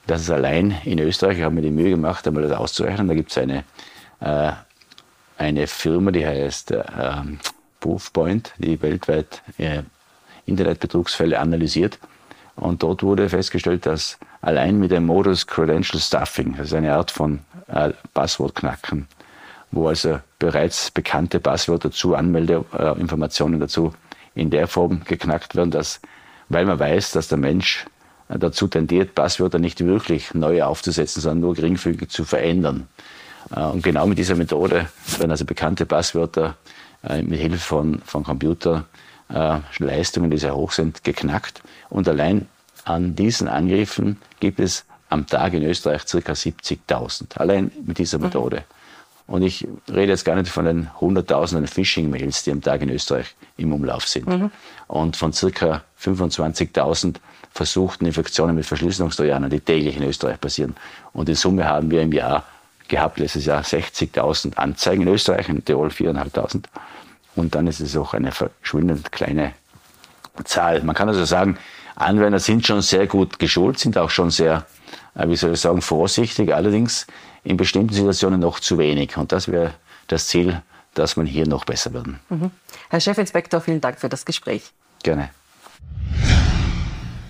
dass 0.06 0.22
es 0.22 0.30
allein 0.30 0.76
in 0.84 0.98
Österreich, 0.98 1.38
ich 1.38 1.44
habe 1.44 1.54
mir 1.54 1.62
die 1.62 1.70
Mühe 1.70 1.90
gemacht, 1.90 2.26
einmal 2.26 2.42
das 2.42 2.56
auszurechnen, 2.56 3.08
da 3.08 3.14
gibt 3.14 3.30
es 3.30 3.38
eine, 3.38 3.64
äh, 4.20 4.52
eine 5.38 5.66
Firma, 5.66 6.10
die 6.10 6.26
heißt 6.26 6.72
äh, 6.72 6.84
Proofpoint, 7.80 8.52
die 8.58 8.80
weltweit 8.80 9.42
äh, 9.58 9.82
Internetbetrugsfälle 10.44 11.38
analysiert. 11.38 11.98
Und 12.54 12.82
dort 12.82 13.02
wurde 13.02 13.28
festgestellt, 13.28 13.84
dass 13.84 14.18
allein 14.40 14.78
mit 14.78 14.90
dem 14.90 15.06
Modus 15.06 15.46
Credential 15.46 16.00
Stuffing, 16.00 16.56
das 16.56 16.68
ist 16.68 16.74
eine 16.74 16.94
Art 16.94 17.10
von 17.10 17.40
äh, 17.68 17.92
Passwortknacken, 18.14 19.06
wo 19.70 19.88
also 19.88 20.20
bereits 20.38 20.90
bekannte 20.90 21.40
Passwörter 21.40 21.90
zu, 21.90 22.14
Anmeldeinformationen 22.14 23.60
dazu 23.60 23.92
in 24.34 24.50
der 24.50 24.68
Form 24.68 25.02
geknackt 25.04 25.56
werden, 25.56 25.70
dass, 25.70 26.00
weil 26.48 26.66
man 26.66 26.78
weiß, 26.78 27.12
dass 27.12 27.28
der 27.28 27.38
Mensch 27.38 27.86
dazu 28.28 28.68
tendiert, 28.68 29.14
Passwörter 29.14 29.58
nicht 29.58 29.82
wirklich 29.84 30.34
neu 30.34 30.62
aufzusetzen, 30.62 31.22
sondern 31.22 31.40
nur 31.40 31.54
geringfügig 31.54 32.10
zu 32.10 32.24
verändern. 32.24 32.88
Äh, 33.54 33.60
und 33.60 33.82
genau 33.82 34.06
mit 34.06 34.18
dieser 34.18 34.34
Methode 34.34 34.88
werden 35.18 35.30
also 35.30 35.44
bekannte 35.44 35.84
Passwörter 35.86 36.56
äh, 37.02 37.22
mit 37.22 37.40
Hilfe 37.40 37.58
von, 37.58 38.00
von 38.04 38.24
Computerleistungen, 38.24 40.30
die 40.30 40.38
sehr 40.38 40.56
hoch 40.56 40.72
sind, 40.72 41.04
geknackt. 41.04 41.62
Und 41.88 42.08
allein 42.08 42.48
an 42.84 43.14
diesen 43.14 43.48
Angriffen 43.48 44.18
gibt 44.40 44.60
es 44.60 44.84
am 45.08 45.26
Tag 45.26 45.54
in 45.54 45.62
Österreich 45.62 46.04
ca. 46.04 46.32
70.000. 46.32 47.38
Allein 47.38 47.70
mit 47.84 47.98
dieser 47.98 48.18
Methode. 48.18 48.64
Und 49.26 49.42
ich 49.42 49.66
rede 49.88 50.12
jetzt 50.12 50.24
gar 50.24 50.36
nicht 50.36 50.50
von 50.50 50.64
den 50.64 50.88
hunderttausenden 51.00 51.66
Phishing-Mails, 51.66 52.44
die 52.44 52.52
am 52.52 52.60
Tag 52.60 52.82
in 52.82 52.90
Österreich 52.90 53.34
im 53.56 53.72
Umlauf 53.72 54.06
sind. 54.06 54.28
Mhm. 54.28 54.50
Und 54.86 55.16
von 55.16 55.32
circa 55.32 55.82
25.000 56.00 57.16
versuchten 57.52 58.06
Infektionen 58.06 58.54
mit 58.54 58.66
Verschlüsselungstrojanern, 58.66 59.50
die 59.50 59.60
täglich 59.60 59.96
in 59.96 60.04
Österreich 60.04 60.40
passieren. 60.40 60.76
Und 61.12 61.28
in 61.28 61.34
Summe 61.34 61.66
haben 61.66 61.90
wir 61.90 62.02
im 62.02 62.12
Jahr 62.12 62.44
gehabt, 62.86 63.18
letztes 63.18 63.46
Jahr 63.46 63.62
60.000 63.62 64.56
Anzeigen 64.56 65.02
in 65.02 65.08
Österreich, 65.08 65.48
in 65.48 65.64
Tirol 65.64 65.88
4.500. 65.88 66.64
Und 67.34 67.54
dann 67.54 67.66
ist 67.66 67.80
es 67.80 67.96
auch 67.96 68.14
eine 68.14 68.30
verschwindend 68.30 69.10
kleine 69.10 69.54
Zahl. 70.44 70.82
Man 70.82 70.94
kann 70.94 71.08
also 71.08 71.24
sagen, 71.24 71.58
Anwender 71.96 72.38
sind 72.38 72.66
schon 72.66 72.82
sehr 72.82 73.06
gut 73.06 73.38
geschult, 73.38 73.78
sind 73.78 73.96
auch 73.96 74.10
schon 74.10 74.30
sehr, 74.30 74.66
äh, 75.14 75.26
wie 75.28 75.36
soll 75.36 75.54
ich 75.54 75.60
sagen, 75.60 75.80
vorsichtig. 75.80 76.54
Allerdings 76.54 77.06
in 77.42 77.56
bestimmten 77.56 77.94
Situationen 77.94 78.38
noch 78.38 78.60
zu 78.60 78.78
wenig. 78.78 79.16
Und 79.16 79.32
das 79.32 79.48
wäre 79.48 79.72
das 80.06 80.28
Ziel, 80.28 80.62
dass 80.94 81.16
man 81.16 81.26
hier 81.26 81.46
noch 81.46 81.64
besser 81.64 81.94
werden. 81.94 82.20
Mhm. 82.28 82.50
Herr 82.90 83.00
Chefinspektor, 83.00 83.60
vielen 83.62 83.80
Dank 83.80 83.98
für 83.98 84.10
das 84.10 84.26
Gespräch. 84.26 84.72
Gerne. 85.02 85.30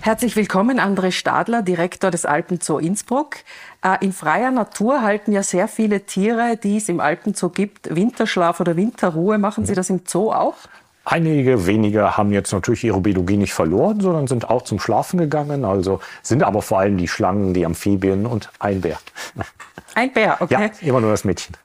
Herzlich 0.01 0.35
willkommen, 0.35 0.79
André 0.79 1.11
Stadler, 1.11 1.61
Direktor 1.61 2.11
des 2.11 2.25
Alpenzoo 2.25 2.77
Innsbruck. 2.77 3.37
Äh, 3.81 4.03
in 4.05 4.11
freier 4.11 4.51
Natur 4.51 5.01
halten 5.01 5.31
ja 5.31 5.43
sehr 5.43 5.69
viele 5.69 6.05
Tiere, 6.05 6.57
die 6.57 6.77
es 6.77 6.89
im 6.89 6.99
Alpenzoo 6.99 7.49
gibt, 7.49 7.93
Winterschlaf 7.93 8.59
oder 8.59 8.75
Winterruhe. 8.75 9.37
Machen 9.37 9.65
Sie 9.65 9.75
das 9.75 9.89
im 9.89 10.01
Zoo 10.05 10.31
auch? 10.31 10.55
Einige 11.09 11.65
wenige 11.67 12.17
haben 12.17 12.33
jetzt 12.33 12.51
natürlich 12.51 12.83
ihre 12.83 12.99
Biologie 12.99 13.37
nicht 13.37 13.53
verloren, 13.53 14.01
sondern 14.01 14.27
sind 14.27 14.49
auch 14.49 14.63
zum 14.63 14.77
Schlafen 14.77 15.17
gegangen. 15.17 15.63
Also 15.63 16.01
sind 16.21 16.43
aber 16.43 16.61
vor 16.61 16.79
allem 16.79 16.97
die 16.97 17.07
Schlangen, 17.07 17.53
die 17.53 17.65
Amphibien 17.65 18.25
und 18.25 18.49
ein 18.59 18.81
Bär. 18.81 18.99
Ein 19.95 20.11
Bär, 20.11 20.35
okay. 20.41 20.71
Ja, 20.81 20.87
immer 20.89 20.99
nur 20.99 21.11
das 21.11 21.23
Mädchen. 21.23 21.55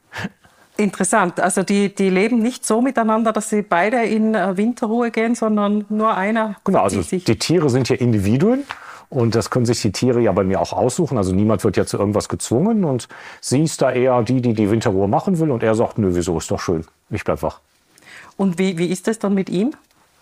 Interessant. 0.76 1.40
Also 1.40 1.64
die, 1.64 1.92
die 1.92 2.08
leben 2.08 2.38
nicht 2.38 2.64
so 2.64 2.80
miteinander, 2.80 3.32
dass 3.32 3.50
sie 3.50 3.62
beide 3.62 4.04
in 4.04 4.36
äh, 4.36 4.56
Winterruhe 4.56 5.10
gehen, 5.10 5.34
sondern 5.34 5.86
nur 5.88 6.16
einer. 6.16 6.54
Genau, 6.62 6.82
also 6.82 7.02
sich. 7.02 7.24
die 7.24 7.36
Tiere 7.36 7.68
sind 7.68 7.88
ja 7.88 7.96
Individuen. 7.96 8.62
Und 9.10 9.34
das 9.34 9.50
können 9.50 9.66
sich 9.66 9.82
die 9.82 9.90
Tiere 9.90 10.20
ja 10.20 10.30
bei 10.30 10.44
mir 10.44 10.60
auch 10.60 10.72
aussuchen. 10.72 11.18
Also 11.18 11.34
niemand 11.34 11.64
wird 11.64 11.76
ja 11.76 11.84
zu 11.84 11.98
irgendwas 11.98 12.28
gezwungen. 12.28 12.84
Und 12.84 13.08
sie 13.40 13.64
ist 13.64 13.82
da 13.82 13.90
eher 13.90 14.22
die, 14.22 14.40
die 14.40 14.54
die 14.54 14.70
Winterruhe 14.70 15.08
machen 15.08 15.40
will. 15.40 15.50
Und 15.50 15.64
er 15.64 15.74
sagt, 15.74 15.98
nö, 15.98 16.14
wieso, 16.14 16.38
ist 16.38 16.50
doch 16.52 16.60
schön. 16.60 16.86
Ich 17.10 17.24
bleib 17.24 17.42
wach. 17.42 17.60
Und 18.36 18.58
wie, 18.58 18.78
wie 18.78 18.86
ist 18.86 19.06
das 19.06 19.18
dann 19.18 19.34
mit 19.34 19.48
ihm? 19.48 19.74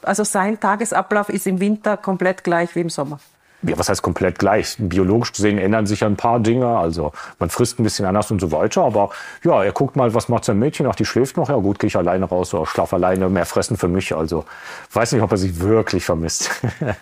Also 0.03 0.25
sein 0.25 0.59
Tagesablauf 0.59 1.29
ist 1.29 1.47
im 1.47 1.61
Winter 1.61 1.97
komplett 1.97 2.45
gleich 2.45 2.75
wie 2.75 2.81
im 2.81 2.91
Sommer 2.91 3.21
ja, 3.63 3.79
was 3.79 3.89
heißt 3.89 4.03
komplett 4.03 4.39
gleich? 4.39 4.77
Biologisch 4.79 5.33
gesehen 5.33 5.59
ändern 5.59 5.87
sich 5.87 6.01
ja 6.01 6.07
ein 6.07 6.17
paar 6.17 6.41
Dinge. 6.41 6.79
Also 6.79 7.13
man 7.39 7.51
frisst 7.51 7.79
ein 7.79 7.83
bisschen 7.83 8.07
anders 8.07 8.31
und 8.31 8.41
so 8.41 8.53
weiter. 8.53 8.83
Aber 8.83 9.11
ja, 9.45 9.63
er 9.63 9.73
guckt 9.73 9.97
mal, 9.97 10.15
was 10.15 10.29
macht 10.29 10.45
sein 10.45 10.59
Mädchen? 10.59 10.87
Ach, 10.87 10.95
die 10.95 11.05
schläft 11.05 11.37
noch. 11.37 11.49
Ja 11.51 11.57
gut, 11.57 11.79
gehe 11.79 11.89
ich 11.89 11.97
alleine 11.97 12.25
raus 12.25 12.55
oder 12.55 12.67
schlaf 12.67 12.95
alleine. 12.95 13.29
Mehr 13.29 13.45
fressen 13.45 13.77
für 13.77 13.89
mich. 13.89 14.15
Also 14.15 14.45
weiß 14.93 15.13
nicht, 15.13 15.23
ob 15.23 15.31
er 15.31 15.37
sich 15.37 15.61
wirklich 15.61 16.05
vermisst. 16.05 16.51
äh, 16.81 16.95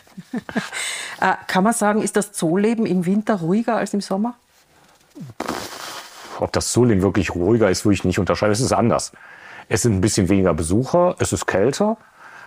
kann 1.47 1.63
man 1.63 1.75
sagen, 1.75 2.03
ist 2.03 2.17
das 2.17 2.33
Zooleben 2.33 2.87
im 2.87 3.07
Winter 3.07 3.37
ruhiger 3.37 3.77
als 3.77 3.95
im 3.95 4.01
Sommer? 4.01 4.35
Ob 6.41 6.53
das 6.53 6.73
Zooleben 6.73 7.03
wirklich 7.03 7.35
ruhiger 7.35 7.71
ist, 7.71 7.85
würde 7.85 7.95
ich 7.95 8.05
nicht 8.05 8.19
unterscheiden. 8.19 8.53
Es 8.53 8.61
ist 8.61 8.73
anders. 8.73 9.13
Es 9.69 9.83
sind 9.83 9.95
ein 9.95 10.01
bisschen 10.01 10.29
weniger 10.29 10.55
Besucher. 10.55 11.17
Es 11.19 11.33
ist 11.33 11.47
kälter. 11.47 11.97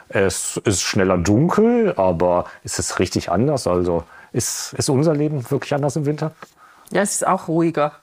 Es 0.10 0.58
ist 0.66 0.82
schneller 0.82 1.18
dunkel, 1.18 1.94
aber 1.96 2.46
es 2.63 2.80
ist 2.80 3.00
richtig 3.00 3.32
anders. 3.32 3.68
Also 3.68 4.04
ist, 4.34 4.74
ist 4.74 4.90
unser 4.90 5.13
Leben 5.13 5.50
wirklich 5.50 5.74
anders 5.74 5.96
im 5.96 6.06
Winter? 6.06 6.32
Ja, 6.92 7.01
es 7.01 7.16
ist 7.16 7.28
auch 7.28 7.48
ruhiger. 7.48 7.94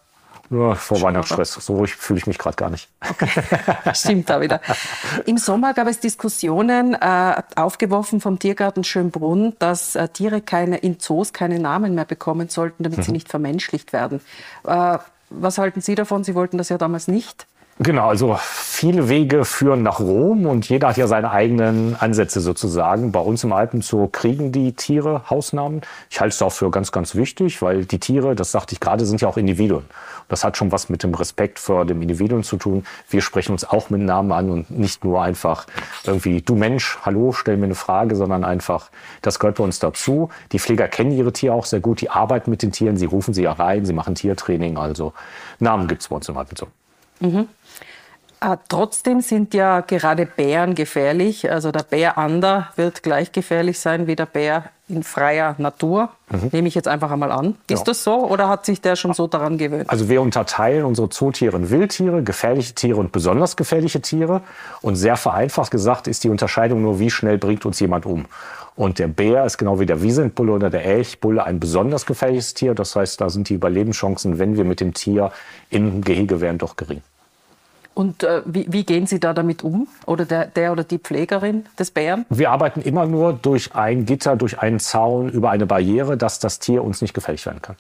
Nur 0.50 0.76
vor 0.76 1.02
Weihnachtsstress. 1.02 1.52
So 1.52 1.76
ruhig 1.76 1.94
fühle 1.94 2.18
ich 2.18 2.26
mich 2.26 2.38
gerade 2.38 2.56
gar 2.56 2.70
nicht. 2.70 2.88
Okay. 3.08 3.28
Stimmt 3.94 4.30
da 4.30 4.40
wieder. 4.40 4.62
Im 5.26 5.36
Sommer 5.36 5.74
gab 5.74 5.86
es 5.88 6.00
Diskussionen, 6.00 6.94
äh, 6.94 7.42
aufgeworfen 7.54 8.22
vom 8.22 8.38
Tiergarten 8.38 8.82
Schönbrunn, 8.82 9.54
dass 9.58 9.94
äh, 9.94 10.08
Tiere 10.08 10.40
keine, 10.40 10.78
in 10.78 11.00
Zoos 11.00 11.34
keine 11.34 11.58
Namen 11.58 11.94
mehr 11.94 12.06
bekommen 12.06 12.48
sollten, 12.48 12.82
damit 12.82 13.00
mhm. 13.00 13.02
sie 13.02 13.12
nicht 13.12 13.28
vermenschlicht 13.28 13.92
werden. 13.92 14.22
Äh, 14.66 14.98
was 15.28 15.58
halten 15.58 15.82
Sie 15.82 15.94
davon? 15.94 16.24
Sie 16.24 16.34
wollten 16.34 16.56
das 16.56 16.70
ja 16.70 16.78
damals 16.78 17.08
nicht. 17.08 17.46
Genau, 17.80 18.08
also 18.08 18.36
viele 18.42 19.08
Wege 19.08 19.44
führen 19.44 19.84
nach 19.84 20.00
Rom 20.00 20.46
und 20.46 20.68
jeder 20.68 20.88
hat 20.88 20.96
ja 20.96 21.06
seine 21.06 21.30
eigenen 21.30 21.94
Ansätze 21.94 22.40
sozusagen. 22.40 23.12
Bei 23.12 23.20
uns 23.20 23.44
im 23.44 23.52
Alpenzoo 23.52 24.08
kriegen 24.08 24.50
die 24.50 24.72
Tiere 24.72 25.30
Hausnamen. 25.30 25.82
Ich 26.10 26.20
halte 26.20 26.34
es 26.34 26.42
auch 26.42 26.50
für 26.50 26.72
ganz, 26.72 26.90
ganz 26.90 27.14
wichtig, 27.14 27.62
weil 27.62 27.84
die 27.84 28.00
Tiere, 28.00 28.34
das 28.34 28.50
sagte 28.50 28.72
ich 28.72 28.80
gerade, 28.80 29.06
sind 29.06 29.20
ja 29.20 29.28
auch 29.28 29.36
Individuen. 29.36 29.84
Das 30.28 30.42
hat 30.42 30.56
schon 30.56 30.72
was 30.72 30.88
mit 30.88 31.04
dem 31.04 31.14
Respekt 31.14 31.60
vor 31.60 31.84
dem 31.84 32.02
Individuum 32.02 32.42
zu 32.42 32.56
tun. 32.56 32.84
Wir 33.08 33.22
sprechen 33.22 33.52
uns 33.52 33.64
auch 33.64 33.90
mit 33.90 34.00
Namen 34.00 34.32
an 34.32 34.50
und 34.50 34.70
nicht 34.72 35.04
nur 35.04 35.22
einfach 35.22 35.66
irgendwie, 36.04 36.42
du 36.42 36.56
Mensch, 36.56 36.98
hallo, 37.02 37.30
stell 37.30 37.58
mir 37.58 37.66
eine 37.66 37.76
Frage, 37.76 38.16
sondern 38.16 38.42
einfach, 38.42 38.90
das 39.22 39.38
gehört 39.38 39.58
bei 39.58 39.64
uns 39.64 39.78
dazu. 39.78 40.30
Die 40.50 40.58
Pfleger 40.58 40.88
kennen 40.88 41.12
ihre 41.12 41.32
Tiere 41.32 41.54
auch 41.54 41.64
sehr 41.64 41.80
gut, 41.80 42.00
die 42.00 42.10
arbeiten 42.10 42.50
mit 42.50 42.62
den 42.62 42.72
Tieren, 42.72 42.96
sie 42.96 43.06
rufen 43.06 43.34
sie 43.34 43.44
ja 43.44 43.52
rein, 43.52 43.86
sie 43.86 43.92
machen 43.92 44.16
Tiertraining, 44.16 44.76
also 44.78 45.12
Namen 45.60 45.86
gibt 45.86 46.02
es 46.02 46.08
bei 46.08 46.16
uns 46.16 46.28
im 46.28 46.36
Alpenzoo. 46.36 46.66
Mhm. 47.20 47.48
Ah, 48.40 48.56
trotzdem 48.68 49.20
sind 49.20 49.52
ja 49.52 49.80
gerade 49.80 50.24
Bären 50.24 50.74
gefährlich. 50.74 51.50
Also 51.50 51.72
der 51.72 51.82
Bär 51.82 52.18
Ander 52.18 52.68
wird 52.76 53.02
gleich 53.02 53.32
gefährlich 53.32 53.80
sein 53.80 54.06
wie 54.06 54.14
der 54.14 54.26
Bär 54.26 54.64
in 54.88 55.02
freier 55.02 55.54
Natur. 55.58 56.10
Mhm. 56.30 56.48
Nehme 56.52 56.68
ich 56.68 56.74
jetzt 56.74 56.88
einfach 56.88 57.10
einmal 57.10 57.32
an. 57.32 57.56
Ist 57.68 57.80
ja. 57.80 57.84
das 57.84 58.04
so 58.04 58.26
oder 58.28 58.48
hat 58.48 58.64
sich 58.64 58.80
der 58.80 58.96
schon 58.96 59.12
so 59.12 59.26
daran 59.26 59.58
gewöhnt? 59.58 59.90
Also 59.90 60.08
wir 60.08 60.22
unterteilen 60.22 60.84
unsere 60.84 61.08
Zootiere 61.08 61.56
in 61.56 61.70
Wildtiere, 61.70 62.22
gefährliche 62.22 62.74
Tiere 62.74 62.98
und 62.98 63.12
besonders 63.12 63.56
gefährliche 63.56 64.00
Tiere. 64.00 64.42
Und 64.82 64.96
sehr 64.96 65.16
vereinfacht 65.16 65.70
gesagt 65.70 66.06
ist 66.06 66.22
die 66.22 66.30
Unterscheidung 66.30 66.82
nur, 66.82 67.00
wie 67.00 67.10
schnell 67.10 67.38
bringt 67.38 67.66
uns 67.66 67.80
jemand 67.80 68.06
um. 68.06 68.26
Und 68.76 69.00
der 69.00 69.08
Bär 69.08 69.44
ist 69.44 69.58
genau 69.58 69.80
wie 69.80 69.86
der 69.86 70.02
Wieselbulle 70.02 70.52
oder 70.52 70.70
der 70.70 70.84
Elchbulle 70.84 71.42
ein 71.42 71.58
besonders 71.58 72.06
gefährliches 72.06 72.54
Tier. 72.54 72.74
Das 72.74 72.94
heißt, 72.94 73.20
da 73.20 73.28
sind 73.28 73.48
die 73.48 73.54
Überlebenschancen, 73.54 74.38
wenn 74.38 74.56
wir 74.56 74.64
mit 74.64 74.78
dem 74.80 74.94
Tier 74.94 75.32
im 75.70 76.02
Gehege 76.02 76.40
wären, 76.40 76.58
doch 76.58 76.76
gering. 76.76 77.02
Und 77.98 78.22
äh, 78.22 78.42
wie, 78.44 78.64
wie, 78.68 78.84
gehen 78.84 79.08
Sie 79.08 79.18
da 79.18 79.34
damit 79.34 79.64
um? 79.64 79.88
Oder 80.06 80.24
der, 80.24 80.46
der, 80.46 80.70
oder 80.70 80.84
die 80.84 80.98
Pflegerin 80.98 81.66
des 81.76 81.90
Bären? 81.90 82.26
Wir 82.30 82.52
arbeiten 82.52 82.80
immer 82.80 83.06
nur 83.06 83.32
durch 83.32 83.74
ein 83.74 84.06
Gitter, 84.06 84.36
durch 84.36 84.60
einen 84.60 84.78
Zaun, 84.78 85.28
über 85.30 85.50
eine 85.50 85.66
Barriere, 85.66 86.16
dass 86.16 86.38
das 86.38 86.60
Tier 86.60 86.84
uns 86.84 87.02
nicht 87.02 87.12
gefährlich 87.12 87.44
werden 87.44 87.60
kann. 87.60 87.74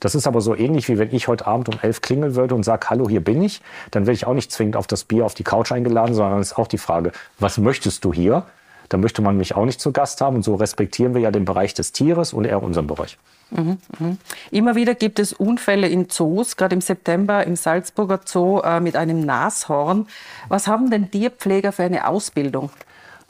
Das 0.00 0.14
ist 0.14 0.26
aber 0.26 0.42
so 0.42 0.54
ähnlich, 0.54 0.90
wie 0.90 0.98
wenn 0.98 1.14
ich 1.14 1.28
heute 1.28 1.46
Abend 1.46 1.70
um 1.70 1.76
elf 1.80 2.02
klingeln 2.02 2.34
würde 2.34 2.54
und 2.54 2.62
sage, 2.62 2.90
hallo, 2.90 3.08
hier 3.08 3.24
bin 3.24 3.40
ich. 3.40 3.62
Dann 3.90 4.02
werde 4.02 4.16
ich 4.16 4.26
auch 4.26 4.34
nicht 4.34 4.52
zwingend 4.52 4.76
auf 4.76 4.86
das 4.86 5.04
Bier, 5.04 5.24
auf 5.24 5.32
die 5.32 5.44
Couch 5.44 5.72
eingeladen, 5.72 6.14
sondern 6.14 6.42
ist 6.42 6.58
auch 6.58 6.68
die 6.68 6.76
Frage, 6.76 7.12
was 7.38 7.56
möchtest 7.56 8.04
du 8.04 8.12
hier? 8.12 8.44
Da 8.88 8.96
möchte 8.96 9.22
man 9.22 9.36
mich 9.36 9.54
auch 9.54 9.64
nicht 9.64 9.80
zu 9.80 9.92
Gast 9.92 10.20
haben. 10.20 10.36
Und 10.36 10.42
so 10.42 10.54
respektieren 10.54 11.14
wir 11.14 11.20
ja 11.20 11.30
den 11.30 11.44
Bereich 11.44 11.74
des 11.74 11.92
Tieres 11.92 12.32
und 12.32 12.44
er 12.44 12.62
unseren 12.62 12.86
Bereich. 12.86 13.18
Mhm, 13.50 13.78
mh. 13.98 14.16
Immer 14.50 14.74
wieder 14.74 14.94
gibt 14.94 15.18
es 15.18 15.32
Unfälle 15.32 15.88
in 15.88 16.10
Zoos, 16.10 16.56
gerade 16.56 16.74
im 16.74 16.80
September 16.80 17.46
im 17.46 17.56
Salzburger 17.56 18.20
Zoo 18.24 18.60
äh, 18.60 18.80
mit 18.80 18.96
einem 18.96 19.20
Nashorn. 19.20 20.06
Was 20.48 20.66
haben 20.66 20.90
denn 20.90 21.10
Tierpfleger 21.10 21.72
für 21.72 21.84
eine 21.84 22.06
Ausbildung? 22.06 22.70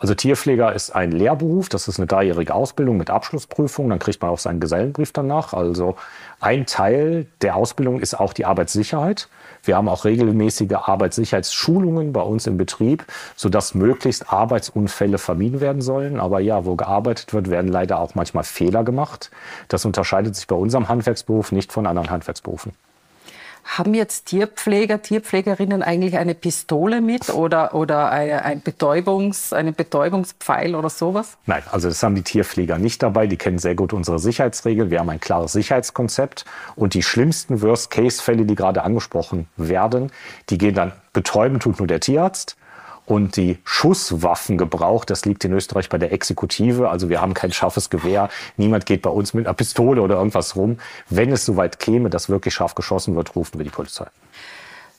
Also 0.00 0.14
Tierpfleger 0.14 0.72
ist 0.72 0.94
ein 0.94 1.10
Lehrberuf, 1.10 1.68
das 1.68 1.88
ist 1.88 1.98
eine 1.98 2.06
dreijährige 2.06 2.54
Ausbildung 2.54 2.98
mit 2.98 3.10
Abschlussprüfung, 3.10 3.88
dann 3.90 3.98
kriegt 3.98 4.22
man 4.22 4.30
auch 4.30 4.38
seinen 4.38 4.60
Gesellenbrief 4.60 5.12
danach. 5.12 5.54
Also 5.54 5.96
ein 6.38 6.66
Teil 6.66 7.26
der 7.42 7.56
Ausbildung 7.56 7.98
ist 7.98 8.14
auch 8.14 8.32
die 8.32 8.44
Arbeitssicherheit. 8.44 9.28
Wir 9.64 9.76
haben 9.76 9.88
auch 9.88 10.04
regelmäßige 10.04 10.72
Arbeitssicherheitsschulungen 10.72 12.12
bei 12.12 12.20
uns 12.20 12.46
im 12.46 12.56
Betrieb, 12.56 13.04
sodass 13.34 13.74
möglichst 13.74 14.32
Arbeitsunfälle 14.32 15.18
vermieden 15.18 15.60
werden 15.60 15.82
sollen. 15.82 16.20
Aber 16.20 16.38
ja, 16.38 16.64
wo 16.64 16.76
gearbeitet 16.76 17.34
wird, 17.34 17.50
werden 17.50 17.70
leider 17.70 17.98
auch 17.98 18.14
manchmal 18.14 18.44
Fehler 18.44 18.84
gemacht. 18.84 19.32
Das 19.66 19.84
unterscheidet 19.84 20.36
sich 20.36 20.46
bei 20.46 20.54
unserem 20.54 20.88
Handwerksberuf 20.88 21.50
nicht 21.50 21.72
von 21.72 21.88
anderen 21.88 22.10
Handwerksberufen. 22.10 22.72
Haben 23.76 23.92
jetzt 23.92 24.26
Tierpfleger, 24.26 25.02
Tierpflegerinnen 25.02 25.82
eigentlich 25.82 26.16
eine 26.16 26.34
Pistole 26.34 27.02
mit 27.02 27.28
oder, 27.28 27.74
oder 27.74 28.10
ein 28.10 28.62
Betäubungs, 28.62 29.52
einen 29.52 29.74
Betäubungspfeil 29.74 30.74
oder 30.74 30.88
sowas? 30.88 31.36
Nein, 31.44 31.62
also 31.70 31.88
das 31.88 32.02
haben 32.02 32.14
die 32.14 32.22
Tierpfleger 32.22 32.78
nicht 32.78 33.02
dabei. 33.02 33.26
Die 33.26 33.36
kennen 33.36 33.58
sehr 33.58 33.74
gut 33.74 33.92
unsere 33.92 34.18
Sicherheitsregeln. 34.18 34.90
Wir 34.90 35.00
haben 35.00 35.10
ein 35.10 35.20
klares 35.20 35.52
Sicherheitskonzept. 35.52 36.46
Und 36.76 36.94
die 36.94 37.02
schlimmsten 37.02 37.60
Worst-Case-Fälle, 37.60 38.46
die 38.46 38.54
gerade 38.54 38.82
angesprochen 38.82 39.48
werden, 39.58 40.10
die 40.48 40.56
gehen 40.56 40.74
dann 40.74 40.92
betäuben, 41.12 41.60
tut 41.60 41.78
nur 41.78 41.86
der 41.86 42.00
Tierarzt 42.00 42.56
und 43.08 43.36
die 43.36 43.58
Schusswaffengebrauch, 43.64 45.06
das 45.06 45.24
liegt 45.24 45.42
in 45.44 45.52
Österreich 45.52 45.88
bei 45.88 45.96
der 45.96 46.12
Exekutive. 46.12 46.90
Also 46.90 47.08
wir 47.08 47.22
haben 47.22 47.32
kein 47.32 47.52
scharfes 47.52 47.88
Gewehr. 47.88 48.28
Niemand 48.58 48.84
geht 48.84 49.00
bei 49.00 49.08
uns 49.08 49.32
mit 49.32 49.46
einer 49.46 49.54
Pistole 49.54 50.02
oder 50.02 50.16
irgendwas 50.16 50.56
rum. 50.56 50.78
Wenn 51.08 51.32
es 51.32 51.46
soweit 51.46 51.78
käme, 51.78 52.10
dass 52.10 52.28
wirklich 52.28 52.52
scharf 52.52 52.74
geschossen 52.74 53.16
wird, 53.16 53.34
rufen 53.34 53.58
wir 53.58 53.64
die 53.64 53.70
Polizei. 53.70 54.06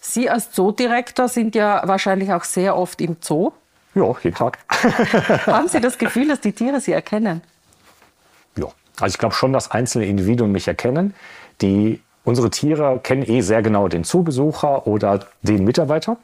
Sie 0.01 0.27
als 0.27 0.51
Zoodirektor 0.51 1.27
sind 1.27 1.53
ja 1.53 1.83
wahrscheinlich 1.85 2.33
auch 2.33 2.45
sehr 2.45 2.75
oft 2.75 2.99
im 2.99 3.17
Zoo. 3.21 3.51
Ja, 3.93 4.15
jeden 4.23 4.35
Tag. 4.35 4.57
haben 5.45 5.67
Sie 5.67 5.79
das 5.79 5.99
Gefühl, 5.99 6.29
dass 6.29 6.41
die 6.41 6.53
Tiere 6.53 6.81
Sie 6.81 6.93
erkennen? 6.93 7.41
Ja, 8.57 8.67
also 8.99 9.13
ich 9.13 9.19
glaube 9.19 9.35
schon, 9.35 9.53
dass 9.53 9.69
einzelne 9.69 10.05
Individuen 10.05 10.51
mich 10.51 10.67
erkennen. 10.67 11.13
Die, 11.61 12.01
unsere 12.23 12.49
Tiere 12.49 12.99
kennen 13.03 13.21
eh 13.23 13.41
sehr 13.41 13.61
genau 13.61 13.87
den 13.87 14.03
Zoobesucher 14.03 14.87
oder 14.87 15.27
den 15.43 15.63
Mitarbeiter 15.63 16.17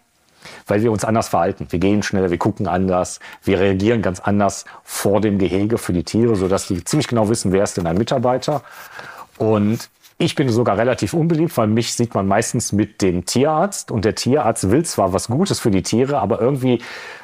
weil 0.67 0.84
wir 0.84 0.91
uns 0.91 1.05
anders 1.05 1.27
verhalten. 1.27 1.67
Wir 1.69 1.79
gehen 1.79 2.03
schneller, 2.03 2.31
wir 2.31 2.38
gucken 2.38 2.67
anders, 2.67 3.19
wir 3.43 3.60
reagieren 3.60 4.01
ganz 4.01 4.19
anders 4.19 4.65
vor 4.84 5.21
dem 5.21 5.38
Gehege 5.38 5.77
für 5.77 5.93
die 5.93 6.03
Tiere, 6.03 6.36
sodass 6.36 6.67
die 6.67 6.84
ziemlich 6.84 7.08
genau 7.08 7.29
wissen, 7.29 7.51
wer 7.51 7.63
ist 7.63 7.77
denn 7.77 7.88
ein 7.88 7.97
Mitarbeiter. 7.97 8.62
Und 9.38 9.89
ich 10.17 10.36
bin 10.36 10.49
sogar 10.49 10.77
relativ 10.77 11.13
unbeliebt, 11.13 11.58
weil 11.58 11.67
mich 11.67 11.93
sieht 11.93 12.15
man 12.15 12.27
meistens 12.27 12.71
mit 12.71 13.01
dem 13.01 13.25
Tierarzt 13.25 13.91
und 13.91 14.05
der 14.05 14.15
Tierarzt 14.15 14.71
will 14.71 14.86
zwar 14.86 15.12
was 15.12 15.27
Gutes 15.27 15.60
für 15.60 15.71
die 15.71 15.84
Tiere, 15.84 16.19
aber 16.19 16.39
irgendwie 16.39 16.81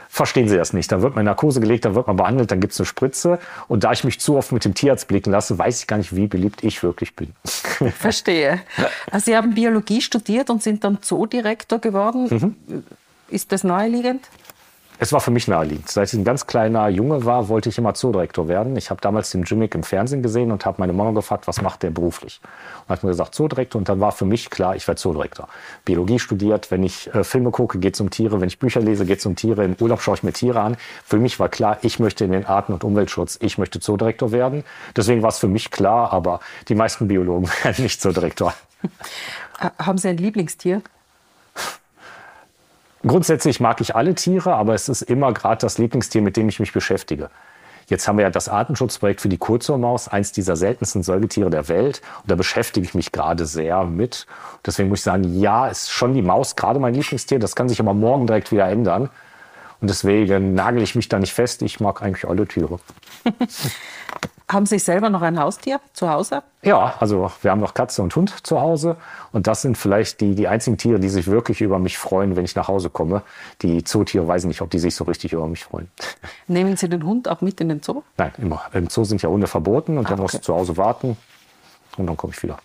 verstehen 0.10 0.50
sie 0.50 0.58
das 0.58 0.74
nicht. 0.74 0.92
Da 0.92 1.02
wird 1.02 1.16
man 1.16 1.24
Narkose 1.24 1.62
gelegt, 1.62 1.86
da 1.86 1.96
wird 1.96 2.08
man 2.08 2.18
behandelt, 2.18 2.52
dann 2.52 2.60
gibt 2.60 2.74
es 2.74 2.80
eine 2.82 2.86
Spritze. 2.86 3.40
Und 3.70 3.86
da 3.86 3.94
ich 3.94 4.04
mich 4.04 4.20
zu 4.20 4.36
oft 4.36 4.52
mit 4.52 4.66
dem 4.66 4.74
Tierarzt 4.74 5.08
blicken 5.08 5.32
lasse, 5.32 5.58
weiß 5.58 5.80
ich 5.80 5.88
gar 5.88 5.96
nicht, 5.96 6.14
wie 6.14 6.28
beliebt 6.28 6.66
ich 6.66 6.84
wirklich 6.84 7.16
bin. 7.16 7.34
Verstehe. 7.44 8.62
Also 9.10 9.26
Sie 9.26 9.38
haben 9.38 9.54
Biologie 9.54 10.02
studiert 10.02 10.50
und 10.50 10.62
sind 10.64 10.84
dann 10.84 11.00
Zoodirektor 11.02 11.80
geworden. 11.80 12.28
Mhm. 12.30 12.84
Ist 13.32 13.52
das 13.52 13.64
naheliegend? 13.64 14.28
Es 15.00 15.12
war 15.12 15.20
für 15.20 15.32
mich 15.32 15.48
naheliegend. 15.48 15.90
Seit 15.90 16.10
ich 16.10 16.20
ein 16.20 16.24
ganz 16.24 16.46
kleiner 16.46 16.88
Junge 16.90 17.26
war, 17.26 17.48
wollte 17.50 17.70
ich 17.70 17.78
immer 17.80 17.96
Zoodirektor 17.96 18.48
werden. 18.48 18.76
Ich 18.76 18.92
habe 18.92 19.02
damals 19.02 19.32
den 19.32 19.44
Jimmick 19.44 19.74
im 19.74 19.82
Fernsehen 19.82 20.22
gesehen 20.22 20.52
und 20.52 20.64
habe 20.64 20.76
meine 20.80 20.94
Mama 20.94 21.10
gefragt, 21.10 21.48
was 21.48 21.60
macht 21.60 21.82
der 21.82 21.90
beruflich? 21.90 22.40
Und 22.84 22.90
hat 22.90 23.04
mir 23.04 23.10
gesagt, 23.10 23.34
Zoodirektor. 23.34 23.80
Und 23.80 23.90
dann 23.90 24.00
war 24.00 24.12
für 24.12 24.26
mich 24.26 24.52
klar, 24.52 24.76
ich 24.76 24.88
werde 24.88 25.02
Zoodirektor. 25.02 25.48
Biologie 25.86 26.20
studiert, 26.20 26.70
wenn 26.70 26.84
ich 26.84 27.12
äh, 27.16 27.24
Filme 27.24 27.50
gucke, 27.50 27.80
geht 27.80 27.96
es 27.96 28.02
um 28.02 28.12
Tiere. 28.12 28.42
Wenn 28.42 28.48
ich 28.48 28.60
Bücher 28.60 28.82
lese, 28.82 29.06
geht 29.06 29.20
es 29.20 29.26
um 29.26 29.36
Tiere. 29.36 29.64
Im 29.64 29.76
Urlaub 29.80 30.02
schaue 30.02 30.16
ich 30.16 30.24
mir 30.24 30.34
Tiere 30.34 30.60
an. 30.60 30.78
Für 31.04 31.18
mich 31.18 31.40
war 31.40 31.50
klar, 31.50 31.80
ich 31.82 31.98
möchte 31.98 32.26
in 32.26 32.34
den 32.34 32.46
Arten- 32.46 32.74
und 32.74 32.84
Umweltschutz, 32.84 33.40
ich 33.42 33.58
möchte 33.58 33.80
Zoodirektor 33.80 34.32
werden. 34.32 34.64
Deswegen 34.96 35.24
war 35.24 35.30
es 35.30 35.40
für 35.40 35.48
mich 35.48 35.72
klar, 35.72 36.14
aber 36.14 36.42
die 36.68 36.76
meisten 36.76 37.08
Biologen 37.08 37.50
werden 37.64 37.86
nicht 37.86 38.02
Zoodirektor. 38.02 38.54
Haben 39.80 39.98
Sie 39.98 40.10
ein 40.10 40.18
Lieblingstier? 40.18 40.84
Grundsätzlich 43.06 43.60
mag 43.60 43.82
ich 43.82 43.96
alle 43.96 44.14
Tiere, 44.16 44.54
aber 44.54 44.74
es 44.74 44.90
ist 44.90 45.02
immer 45.02 45.34
gerade 45.34 45.62
das 45.62 45.78
Lieblingstier, 45.78 46.22
mit 46.22 46.38
dem 46.38 46.50
ich 46.50 46.60
mich 46.60 46.72
beschäftige. 46.72 47.30
Jetzt 47.88 48.08
haben 48.08 48.18
wir 48.18 48.24
ja 48.24 48.30
das 48.30 48.48
Artenschutzprojekt 48.48 49.22
für 49.22 49.28
die 49.28 49.38
Kurzohrmaus, 49.38 50.08
eins 50.08 50.32
dieser 50.32 50.56
seltensten 50.56 51.04
Säugetiere 51.04 51.50
der 51.50 51.68
Welt. 51.68 52.02
Und 52.22 52.32
da 52.32 52.36
beschäftige 52.36 52.86
ich 52.86 52.94
mich 52.94 53.12
gerade 53.12 53.46
sehr 53.46 53.84
mit. 53.84 54.28
Deswegen 54.66 54.90
muss 54.90 55.00
ich 55.00 55.04
sagen, 55.04 55.40
ja, 55.40 55.68
ist 55.68 55.92
schon 55.92 56.14
die 56.14 56.22
Maus 56.22 56.56
gerade 56.56 56.80
mein 56.80 56.94
Lieblingstier. 56.94 57.40
Das 57.40 57.56
kann 57.56 57.68
sich 57.68 57.80
aber 57.80 57.94
morgen 57.94 58.28
direkt 58.28 58.52
wieder 58.52 58.68
ändern. 58.70 59.10
Und 59.82 59.90
deswegen 59.90 60.54
nagel 60.54 60.84
ich 60.84 60.96
mich 60.96 61.10
da 61.10 61.20
nicht 61.20 61.34
fest. 61.34 61.64
Ich 61.64 61.80
mag 61.80 62.02
eigentlich 62.02 62.30
alle 62.30 62.48
Tiere. 62.48 62.80
Haben 64.52 64.66
Sie 64.66 64.80
selber 64.80 65.10
noch 65.10 65.22
ein 65.22 65.40
Haustier 65.40 65.80
zu 65.94 66.10
Hause? 66.10 66.44
Ja, 66.62 66.96
also 67.00 67.32
wir 67.42 67.52
haben 67.52 67.62
noch 67.62 67.74
Katze 67.74 68.02
und 68.02 68.14
Hund 68.18 68.46
zu 68.46 68.60
Hause. 68.60 68.98
Und 69.32 69.48
das 69.48 69.62
sind 69.62 69.78
vielleicht 69.78 70.20
die, 70.20 70.36
die 70.36 70.50
einzigen 70.50 70.78
Tiere, 70.78 71.00
die 71.00 71.08
sich 71.08 71.28
wirklich 71.28 71.62
über 71.62 71.80
mich 71.80 71.98
freuen, 71.98 72.36
wenn 72.36 72.44
ich 72.44 72.54
nach 72.56 72.68
Hause 72.68 72.90
komme. 72.90 73.22
Die 73.62 73.86
Zootiere 73.86 74.28
weiß 74.28 74.44
nicht, 74.46 74.62
ob 74.62 74.70
die 74.70 74.80
sich 74.80 74.94
so 74.94 75.06
richtig 75.06 75.32
über 75.32 75.48
mich 75.48 75.64
freuen. 75.64 75.90
Nehmen 76.48 76.76
Sie 76.76 76.90
den 76.90 77.06
Hund 77.06 77.30
auch 77.30 77.40
mit 77.40 77.62
in 77.62 77.70
den 77.70 77.82
Zoo? 77.82 78.04
Nein, 78.18 78.34
immer. 78.40 78.62
Im 78.74 78.90
Zoo 78.90 79.06
sind 79.06 79.22
ja 79.22 79.30
Hunde 79.30 79.48
verboten 79.48 79.98
und 79.98 80.08
ah, 80.08 80.10
dann 80.10 80.20
okay. 80.20 80.24
musst 80.24 80.36
du 80.36 80.42
zu 80.42 80.54
Hause 80.54 80.76
warten 80.76 81.16
und 81.96 82.08
dann 82.08 82.18
komme 82.18 82.34
ich 82.36 82.44
wieder. 82.44 82.58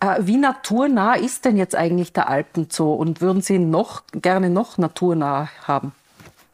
Äh, 0.00 0.16
wie 0.22 0.38
naturnah 0.38 1.14
ist 1.14 1.44
denn 1.44 1.56
jetzt 1.56 1.76
eigentlich 1.76 2.12
der 2.12 2.28
Alpenzoo 2.28 2.94
und 2.94 3.20
würden 3.20 3.42
Sie 3.42 3.60
noch 3.60 4.02
gerne 4.12 4.50
noch 4.50 4.76
naturnah 4.76 5.50
haben? 5.68 5.92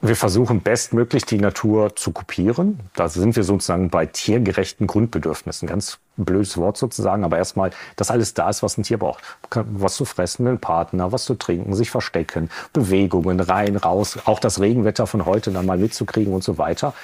Wir 0.03 0.17
versuchen 0.17 0.63
bestmöglich 0.63 1.27
die 1.27 1.37
Natur 1.37 1.95
zu 1.95 2.13
kopieren. 2.13 2.81
Da 2.97 3.11
sind 3.11 3.37
wir 3.37 3.45
sozusagen 3.45 3.91
bei 3.91 4.07
tiergerechten 4.07 4.87
Grundbedürfnissen. 4.87 5.69
Ganz 5.69 5.99
blödes 6.17 6.57
Wort 6.57 6.79
sozusagen, 6.79 7.23
aber 7.23 7.37
erstmal, 7.37 7.71
dass 7.97 8.11
alles 8.11 8.33
da 8.33 8.49
ist, 8.49 8.63
was 8.63 8.79
ein 8.79 8.83
Tier 8.83 8.97
braucht. 8.97 9.23
Was 9.51 9.97
zu 9.97 10.07
fressen, 10.07 10.47
einen 10.47 10.59
Partner, 10.59 11.13
was 11.13 11.27
zu 11.27 11.35
trinken, 11.35 11.75
sich 11.75 11.91
verstecken, 11.91 12.49
Bewegungen 12.73 13.41
rein, 13.41 13.77
raus, 13.77 14.19
auch 14.25 14.39
das 14.39 14.59
Regenwetter 14.59 15.07
von 15.07 15.27
heute 15.27 15.51
dann 15.51 15.67
mal 15.67 15.77
mitzukriegen 15.77 16.33
und 16.33 16.45
so 16.45 16.57
weiter. 16.57 16.95